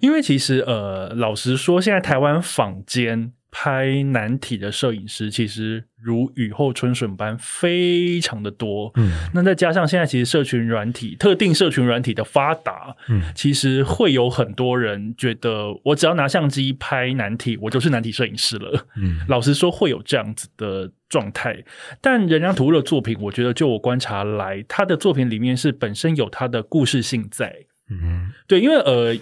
[0.00, 3.32] 因为其实呃，老实说，现在台湾坊间。
[3.50, 21.64] 拍难体的摄影师其实如雨后春笋般非常的多，嗯，那再加上现在其实社群软体、特定社群软体的发达，嗯，其实会有很多人觉得我只要拿相机拍难体，我就是难体摄影师了，嗯，老实说会有这样子的状态。
[22.00, 27.54] 但人家图的作品，我觉得就我观察来，他的作品里面是本身有他的故事性在，
[27.90, 29.16] 嗯，对，因为呃。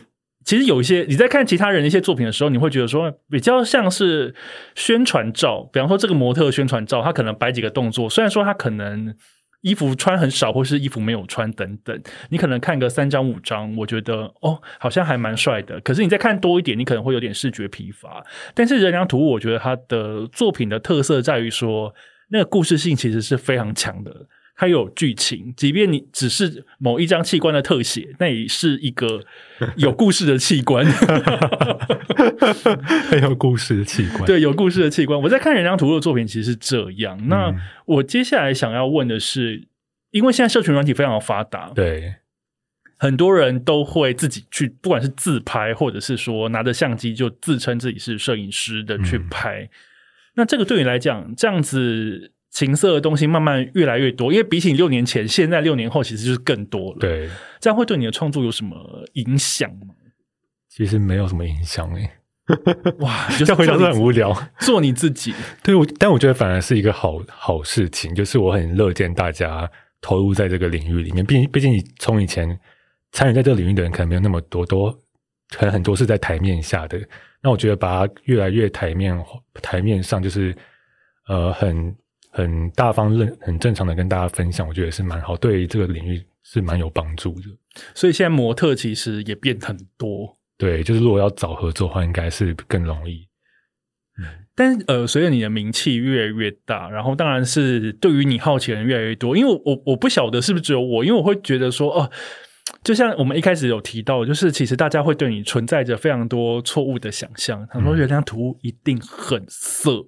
[0.49, 4.35] 其实有一些你在看其他人的一些作品的时候，你会觉得说比较像是
[4.75, 9.15] 宣传照，比方说这个模特宣传照，他可能摆几个动作，虽然说他可能
[9.61, 15.79] 衣服穿很少，或是衣服没有穿等等，你可能看个三张五张，我觉得哦好像还蛮帅的。
[15.83, 18.25] 可是你再看多一点，你可能会有点视觉疲乏。
[18.55, 21.95] 但是人梁图，我觉得他的作品的特色在于说，
[22.31, 24.11] 那个故事性其实是非常强的。
[24.61, 29.23] 它有剧情，即便你只是某一张器官的特写，那也是一个
[29.79, 30.85] 有故事的器官，
[33.09, 34.25] 很 有故事的器官。
[34.25, 35.23] 对，有故事的器官。
[35.23, 37.29] 我在看人张图的作品，其实是这样。
[37.29, 37.55] 那
[37.87, 39.69] 我接下来想要问的是，
[40.11, 42.17] 因为现在社群软体非常的发达，对，
[42.99, 49.71] 很多人都会自己去，不管是自拍，或者是说拿着相机就自称自己是摄影师的去拍。
[50.35, 52.33] 那这个对你来讲，这样子。
[52.59, 56.99] 情色的东西慢慢越来越多，因为比起六年前，现在六年后其实就是更多了。
[56.99, 57.29] 对，
[57.61, 58.77] 这样会对你的创作有什么
[59.13, 59.95] 影响吗？
[60.69, 62.11] 其实没有什么影响诶。
[62.99, 64.37] 哇，这回答是很无聊。
[64.59, 65.33] 做你自己，
[65.63, 71.25] 对我，但我觉得反而是一个好好事情，就是我很乐见大家投入在这个领域里面。
[71.25, 72.59] 毕竟，毕竟你从以前
[73.13, 74.91] 参与在这个领域的人可能没有那么多，多
[75.51, 76.99] 可能很多是在台面下的。
[77.41, 79.17] 那我觉得把它越来越台面
[79.63, 80.53] 台面上，就是
[81.29, 81.95] 呃很。
[82.31, 87.45] 很大方、认很正常的跟大家分享，我觉得是蛮好，对这个领域是蛮有帮助的。
[87.95, 90.37] 所以现在模特其实也变很多。
[90.57, 93.27] 对，就是如果要找合作的话，应该是更容易。
[94.57, 99.37] 但呃，随着你的名气越来越大，然后当然是对于你好奇的人越来越多。
[99.37, 102.11] 因为我我不晓得是不是只有我，因为我会觉得说，哦，
[102.85, 110.05] 就像我们一开始有提到，就是其实大家会对你存在着非常多错误的想象，他说这张图一定很色，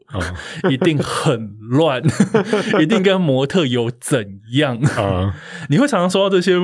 [0.70, 2.02] 一定很乱，
[2.80, 5.34] 一定跟模特有怎样啊？
[5.68, 6.54] 你会常常收到这些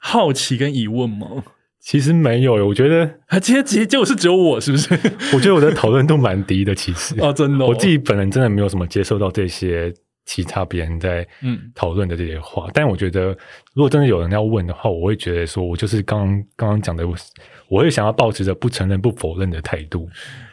[0.00, 1.44] 好奇跟疑问吗？
[1.80, 4.94] 其实没有，我觉得啊，其实其实就是只有我，是不是？
[5.34, 9.92] 我觉得我的讨论度蛮低的，其实哦，真的，我自己本人真的没有什么接受到这些
[10.24, 12.68] 其他别人在嗯讨论的这些话。
[12.72, 13.36] 但我觉得，
[13.74, 17.06] 如果真的有人要问的话，我会觉得说，我就是刚刚刚讲的，
[17.68, 20.08] 我会想要保持着不承认、不否认的态度。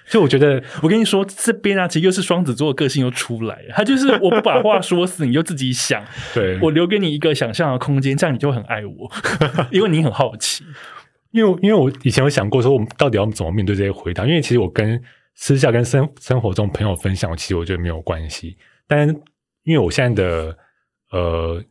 [0.09, 3.73] 就我觉得，我跟你说，这边啊，其实又是双子座的个性又出来了。
[3.73, 6.03] 他就是我不把话说死， 你就自己想，
[6.33, 9.11] 对我留给你一个想象的空间，这样你就很爱我，
[9.71, 10.65] 因为你很好奇。
[11.31, 14.25] 因为，因为我以前有想过说，我们到底要怎么面对这些回答？
[14.25, 15.01] 因为其实我跟
[15.35, 18.57] 私下跟生生活中朋友分享，其实我觉得没有关系。
[18.85, 19.07] 但
[19.63, 20.57] 因为我现在的
[21.11, 21.63] 呃，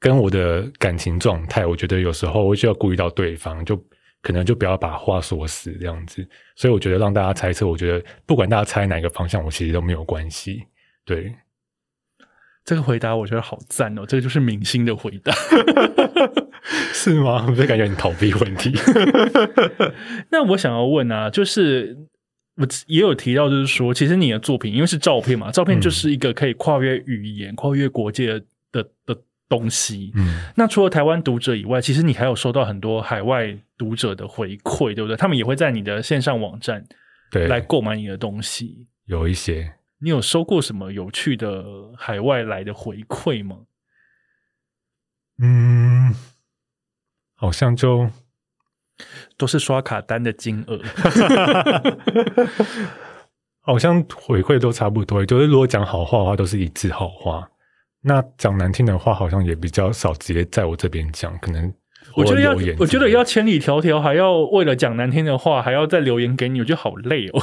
[0.00, 3.76] 跟我的感情状态，我觉得有时候我就要顾虑到对方，就
[4.22, 6.26] 可能就不要把话说死这样子。
[6.56, 10.64] 所以我觉得让大家猜测，我觉得不管大家猜哪个方向，我其实都没有关系。
[11.04, 11.34] 对。
[12.64, 14.04] 这个回答我觉得好赞哦！
[14.06, 15.32] 这个就是明星的回答，
[16.92, 17.46] 是吗？
[17.48, 18.74] 我就感觉你逃避问题。
[20.30, 21.96] 那我想要问啊，就是
[22.58, 28.42] 我也有提到，就是说，其实你的作品因为是照片嘛，照片就是一个可以跨越语言、跨越国界
[28.72, 29.16] 的的
[29.48, 30.12] 东西。
[30.16, 35.16] 嗯，那除了台湾读者以外，其实你还有收到很多海外读者的回馈，对不对？
[35.16, 36.84] 他们也会在你的线上网站
[37.30, 39.74] 对来购买你的东西，有一些。
[40.00, 41.64] 你有收过什么有趣的
[41.96, 43.56] 海外来的回馈吗？
[45.40, 46.14] 嗯，
[47.34, 48.10] 好像就
[49.38, 50.78] 都是刷卡单的金额，
[53.62, 55.24] 好像回馈都差不多。
[55.24, 57.40] 就是如果讲好话的话，都是一致好话；
[58.02, 61.38] 那讲难听的话，好像也比较少直接在我这边讲。
[61.38, 61.72] 可能
[62.16, 67.42] 我觉得要，我觉得要千里迢迢，还要为了讲难听的话，还要再留言给你，我觉得好累哦。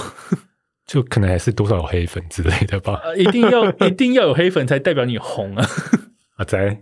[0.85, 3.01] 就可能还是多少有黑粉之类的吧。
[3.17, 5.65] 一定要一定要有黑粉才代表你红啊！
[6.37, 6.77] 阿仔，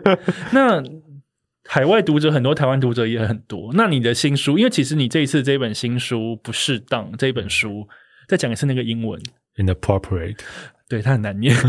[0.52, 0.82] 那
[1.68, 3.72] 海外读者很多，台湾读者也很多。
[3.74, 7.88] 那你的新书，因为其实你这一次这本新书不适当，这本书
[8.28, 9.20] 再讲一次那个英文
[9.56, 10.38] ，inappropriate，
[10.88, 11.54] 对它很难念。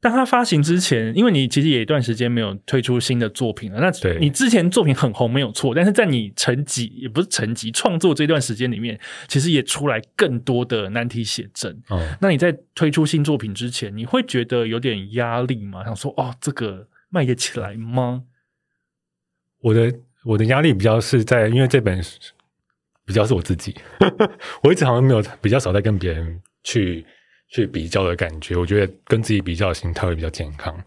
[0.00, 3.90] 但它发行之前，因为你其实也一段时间没有推出新的作品了，那
[4.20, 8.96] 你之前作品很红没有错，但是在你成绩也不是成绩创作这段时间里面，
[9.26, 11.72] 其实也出来更多的难题写真。
[11.88, 15.82] 哦，那你在推出新作品之前，你会觉得有点压力吗？
[15.84, 18.22] 想说哦，这个卖得起来吗？
[19.60, 19.92] 我的
[20.24, 22.00] 我的压力比较是在，因为这本
[23.04, 23.74] 比较是我自己，
[24.62, 27.04] 我一直好像没有比较少在跟别人去。
[27.50, 30.78] 去比较的感觉，我觉得跟自己比较的心态会比较健康。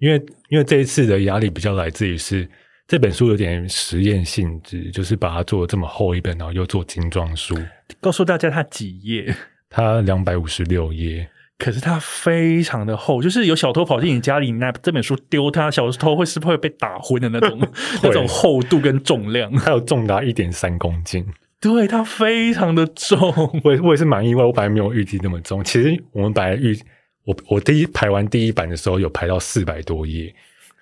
[0.00, 2.44] 因为因为这一次的压力比较来自于是
[2.88, 7.56] 这本书有点实验性质，就是把它做这么厚一本，然后又做精装书。
[8.00, 9.32] 告诉大家它几页？
[9.70, 17.60] 它两百五十六页，可是它非常的厚，就是有小偷跑进你家里，拿这本书丢它，小偷会是不会被打昏的那种
[18.02, 19.52] 那种厚度跟重量？
[19.52, 21.26] 它有重达一点三公斤。
[21.60, 23.18] 对它非常的重，
[23.64, 25.64] 我我也是蛮意外，我本来没有预计那么重。
[25.64, 26.78] 其实我们本来预
[27.24, 30.32] 我我第一排完第一版的时候有排到四百多页，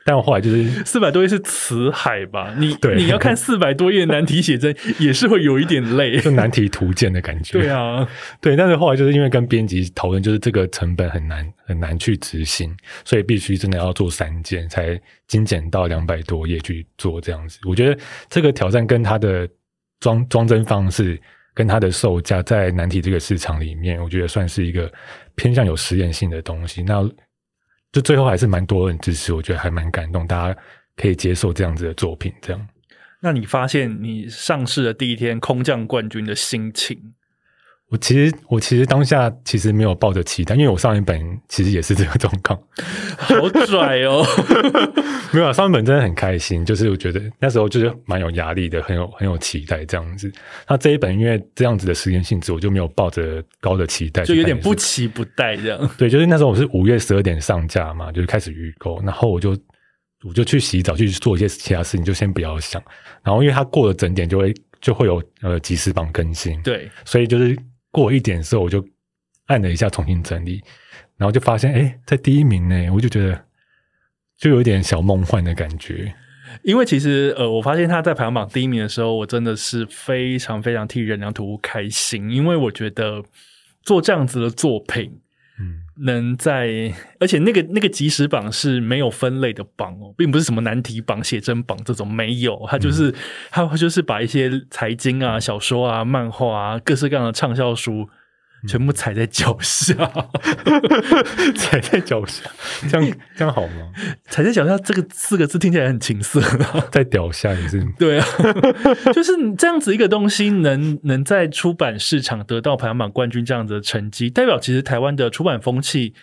[0.07, 2.55] 但我后来就是四百多页是词海吧？
[2.57, 7.59] 你你要看四百多页难题写真 也是会有一点累，就难题图鉴的感觉。
[7.59, 8.09] 对啊，
[8.41, 17.59] 对，但是后来就是因为跟编辑讨论，就是这个成本很难很难去执行，所以必须真的要做三件才精简到两百多页去做这样子。
[17.69, 18.01] 我觉得
[18.31, 19.47] 这个挑战跟它的。
[19.99, 21.19] 装装帧方式
[21.55, 24.93] 跟它的售价，在难题这个市场里面，我觉得算是一个
[25.35, 26.83] 偏向有实验性的东西。
[26.83, 27.03] 那
[27.97, 30.61] 就最后还是蛮多人支持，我觉得还蛮感动，大家
[30.99, 32.31] 可以接受这样子的作品。
[32.43, 32.69] 这样，
[33.21, 37.15] 那你发现你上市的第一天空降冠军的心情？
[37.89, 42.61] 我其实，我其实当下其实没有抱着期待，因为我上一本其实也是这个状况，
[43.16, 44.26] 好拽哦！
[45.32, 50.32] 没有啊上一本真的很开心，就是我觉得那时候就是蛮有压力的，很有很有期待这样子。
[50.68, 55.91] 那这一本因为这样子的实验性质，我就没有抱着高的期待，就有点不期不待这样。
[55.97, 59.57] 对，就是那时候我是五月十二点上架嘛，就是开始预购，然后我就
[60.24, 62.82] 我就去洗澡去做一些其他事情，就先不要想。
[63.22, 67.57] 然后因为它过了整点，就会就会有呃即时榜更新，对，所以就是。
[67.97, 68.87] 过一点的时候，我就
[69.47, 70.63] 按了一下重新整理，
[71.17, 73.43] 然后就发现，哎，在第一名呢，我就觉得
[74.37, 76.15] 就有一点小梦幻的感觉。
[76.63, 83.25] 因为其实呃，我发现他在排行榜第一名的时候，我真的是非常非常替任良图开心，因为我觉得
[83.81, 85.23] 做这样子的作品。
[85.99, 93.15] 嗯，能在，而且那个那个即时榜是没有分类的榜哦，并不是什么难题榜、写真榜这种没有，它就是
[93.51, 98.09] 它就是把一些财经啊、小说啊、漫画啊、各式各样的畅销书。
[98.67, 99.95] 全部踩在脚下，
[101.57, 102.43] 踩在脚下，
[102.89, 103.93] 这样 这样好吗？
[104.29, 106.41] 踩在脚下这个四个字听起来很情色，
[106.91, 108.27] 在脚下也是对啊，
[109.12, 116.14] 就是这样子一个东西，能能在出版市场得到排行榜冠军这样子的成绩，代表其实台湾的出版风气。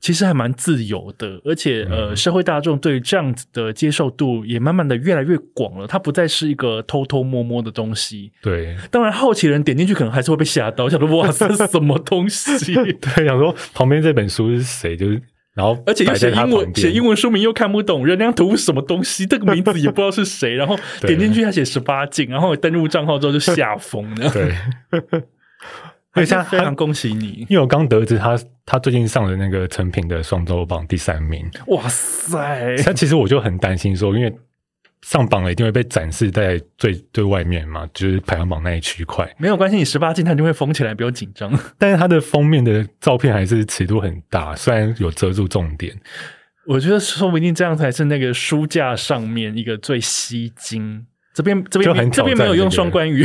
[0.00, 5.86] 其实还蛮自由的，而且呃，社会大众对这样子的接受度也慢慢的越来越广了。
[5.88, 8.30] 它不再是一个偷偷摸摸的东西。
[8.40, 12.74] 对，当然好奇人点进去可能还是会被吓到，想说 哇，这是什么东西？
[13.00, 14.96] 对，想说旁边这本书是谁？
[14.96, 15.20] 就是
[15.54, 19.26] 然后而且又写英文，写英文书名又看不懂，人家图什么东西？
[19.26, 20.54] 这个名字也不知道是谁。
[20.54, 24.30] 然后点进去他写十八禁，然后登录账号之后就吓疯了。
[24.30, 24.54] 对。
[26.12, 31.48] 非常非常恭喜你，因为我刚得知他他最近上了那个成品的双周榜第三名。
[31.68, 32.74] 哇塞！
[32.84, 34.34] 那其实我就很担心说，因为
[35.02, 39.32] 上榜了一定会被展示在最最外面嘛，就是排行榜那一区块。
[39.38, 41.52] 没有关系，你十八禁它就会封起来，不用紧张。
[41.78, 45.94] 但是它的封面的照片还是尺度很大，虽然有遮住重点。
[46.66, 51.06] 我觉得说不定这样才是那个书架上面一个最吸睛。
[51.38, 53.24] 这边这边这边没有用双关语，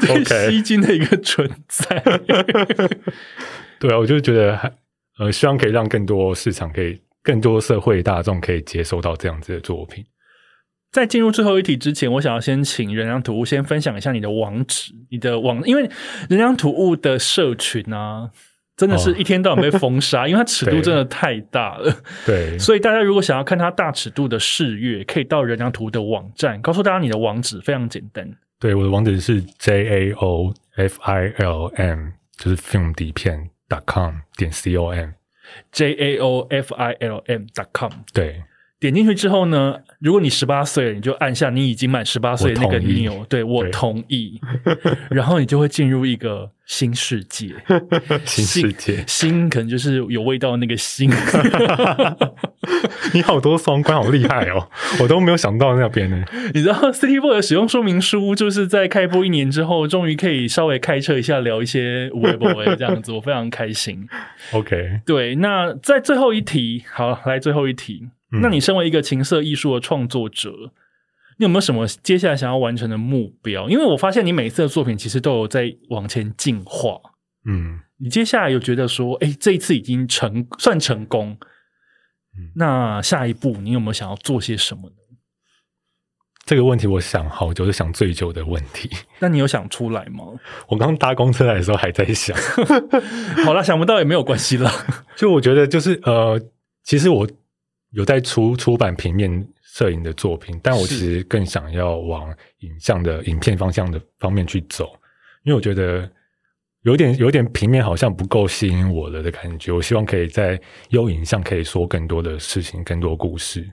[0.00, 2.02] 最吸睛的一个存在。
[3.78, 4.72] 对啊，我就觉得还
[5.18, 10.02] 呃，希望可以让更多市场可以更多社会大众可以接收到这样子的作品。
[10.90, 15.82] 在进入最后一题之前，我想要先请人良图物先分享一下你的网址，你的网，因为
[16.30, 18.30] 人良图物的社群啊。
[18.80, 21.94] 真的是一天到晚被封杀，因为它尺度真的太大了。
[22.24, 28.26] 对，所以大家如果想要看它大尺度的视阅，可以到人梁图的网站，告诉大家你的网址非常简单。
[28.58, 32.08] 对，我的网址是 j a o f i l m，
[32.38, 37.68] 就是 film 底片 dot com 点 c o m，j a o f i l m dot
[37.74, 37.92] com。
[38.14, 38.42] 对。
[38.80, 44.40] 点进去之后呢，如果你十八岁了，你就按下你已经满十八岁那个钮，对我同意，
[45.10, 47.54] 然后你就会进入一个新世界，
[48.24, 51.10] 新世界，新可能就是有味道那个新。
[53.12, 54.66] 你好多双关，好厉害哦！
[55.02, 56.24] 我都没有想到那边呢。
[56.54, 64.08] 你知道 City Boy 的使用说明书，就是在开播一年之后，终于可以稍微开车一下，聊一些微博这样子，我非常开心。
[64.52, 68.08] OK，对，那在最后一题，好，来最后一题。
[68.40, 70.52] 那你身为一个情色艺术的创作者，
[71.38, 73.68] 你有没有什么接下来想要完成的目标？
[73.68, 77.00] 因为我发现你每次的作品其实都有在往前进化。
[77.44, 81.38] 嗯，你接下来有觉得说，哎，这一次已经成算成功？
[82.54, 84.94] 那下一步你有没有想要做些什么呢？
[86.46, 88.88] 这个问题我想好久，是想最久的问题。
[89.18, 90.24] 那你有想出来吗？
[90.68, 92.36] 我刚搭公车来的时候还在想。
[93.44, 94.70] 好了，想不到也没有关系了。
[95.16, 96.40] 就我觉得，就是呃，
[96.84, 97.28] 其实我。
[97.92, 104.92] 有在出出版平面摄影的作品，但我其实更想要往影像的影片方向的方面去走，
[105.44, 106.08] 因为我觉得
[106.82, 109.72] 有点有点平面好像不够吸引我了的感觉。
[109.72, 110.60] 我希望可以在
[110.90, 113.68] 用影像可以说更多的事情，更多故事。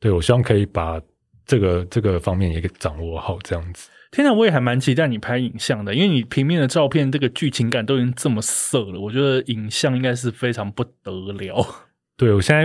[0.00, 1.00] 对我希望可以把
[1.46, 3.88] 这个这个方面也给掌握好，这样子。
[4.10, 11.64] 天哪，我也还蛮期待你拍影像的，因为你平面的照片这个剧情感都已经这么色了，我觉得影像应该是非常不得了。
[12.16, 12.64] 对我现在。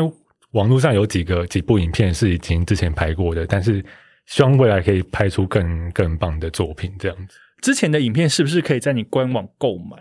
[0.58, 3.86] 网络上有几个几部影片是已经之前拍过的，但是
[4.26, 6.92] 希望未来可以拍出更更棒的作品。
[6.98, 9.98] 这样子，之前的影片是不是可以在你官网购买？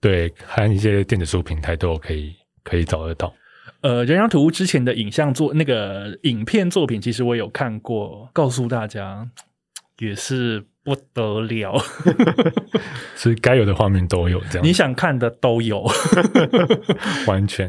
[0.00, 3.32] 对，还有一些电子书平台都可以可以找得到。
[3.82, 9.30] 呃，人羊图之前的影像作那个影片作品，其实我有看过，告诉大家
[10.00, 10.64] 也是。
[10.84, 11.82] 不得了，
[13.16, 15.82] 所以该有的画面都有，这样你想看的都有，
[17.26, 17.66] 完全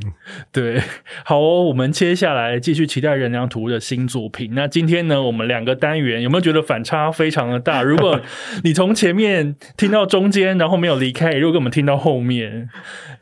[0.52, 0.82] 对。
[1.24, 4.52] 好哦，我们接下来继续期待人良图的新作品。
[4.54, 7.82] 那今天呢，我们两个单元有没有觉得反差非常的大？
[7.82, 8.20] 如果
[8.64, 12.70] 你从前面听到中间，然后没有离开，如果我们听到后面，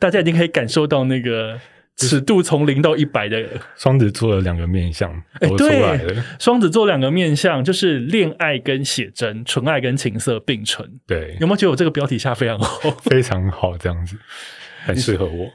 [0.00, 1.60] 大家已经可以感受到那个。
[1.96, 3.42] 尺度从零到一百的
[3.76, 6.24] 双子座的两个面相都出来了。
[6.40, 10.88] 双子座两个面相就是恋爱跟写真，纯爱跟情色并存。
[11.06, 12.90] 对，有没有觉得我这个标题下非常好？
[13.08, 14.16] 非常好，这样子
[14.84, 15.50] 很适合我。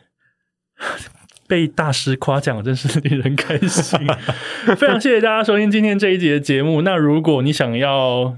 [1.48, 4.00] 被大师夸奖，真是令人开心。
[4.78, 6.84] 非常谢谢大家收听今天这一集的节目。
[6.84, 8.38] 那如果你想要。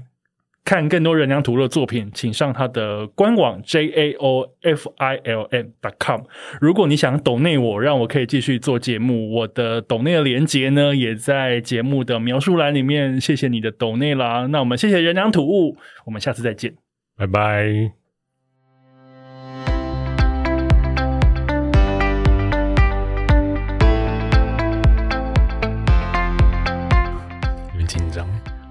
[0.64, 6.22] 看更多人娘图的作品，请上他的官网 j a o f i l m dot com。
[6.60, 13.20] 如果你想抖内我，让我可以继续做节目，我的抖内的连接呢，也在节目的描述栏里面。
[13.20, 15.76] 谢谢你的抖内啦，那我们谢谢人娘图物，
[16.06, 16.74] 我们下次再见，
[17.16, 18.01] 拜拜。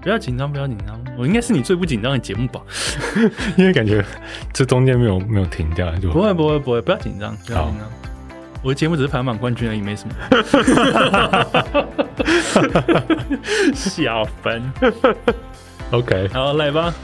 [0.02, 1.00] 不要紧张，不要紧张。
[1.16, 2.60] 我应该是你最不紧张的节目吧？
[3.56, 4.04] 因为感觉
[4.52, 7.88] 这中间没有没有停掉，就不会不会不会，不要紧张，不要紧张。
[8.62, 10.14] 我的节目只是排行榜冠军而已，没什么。
[13.74, 14.62] 小分
[15.90, 16.94] ，OK，好来吧。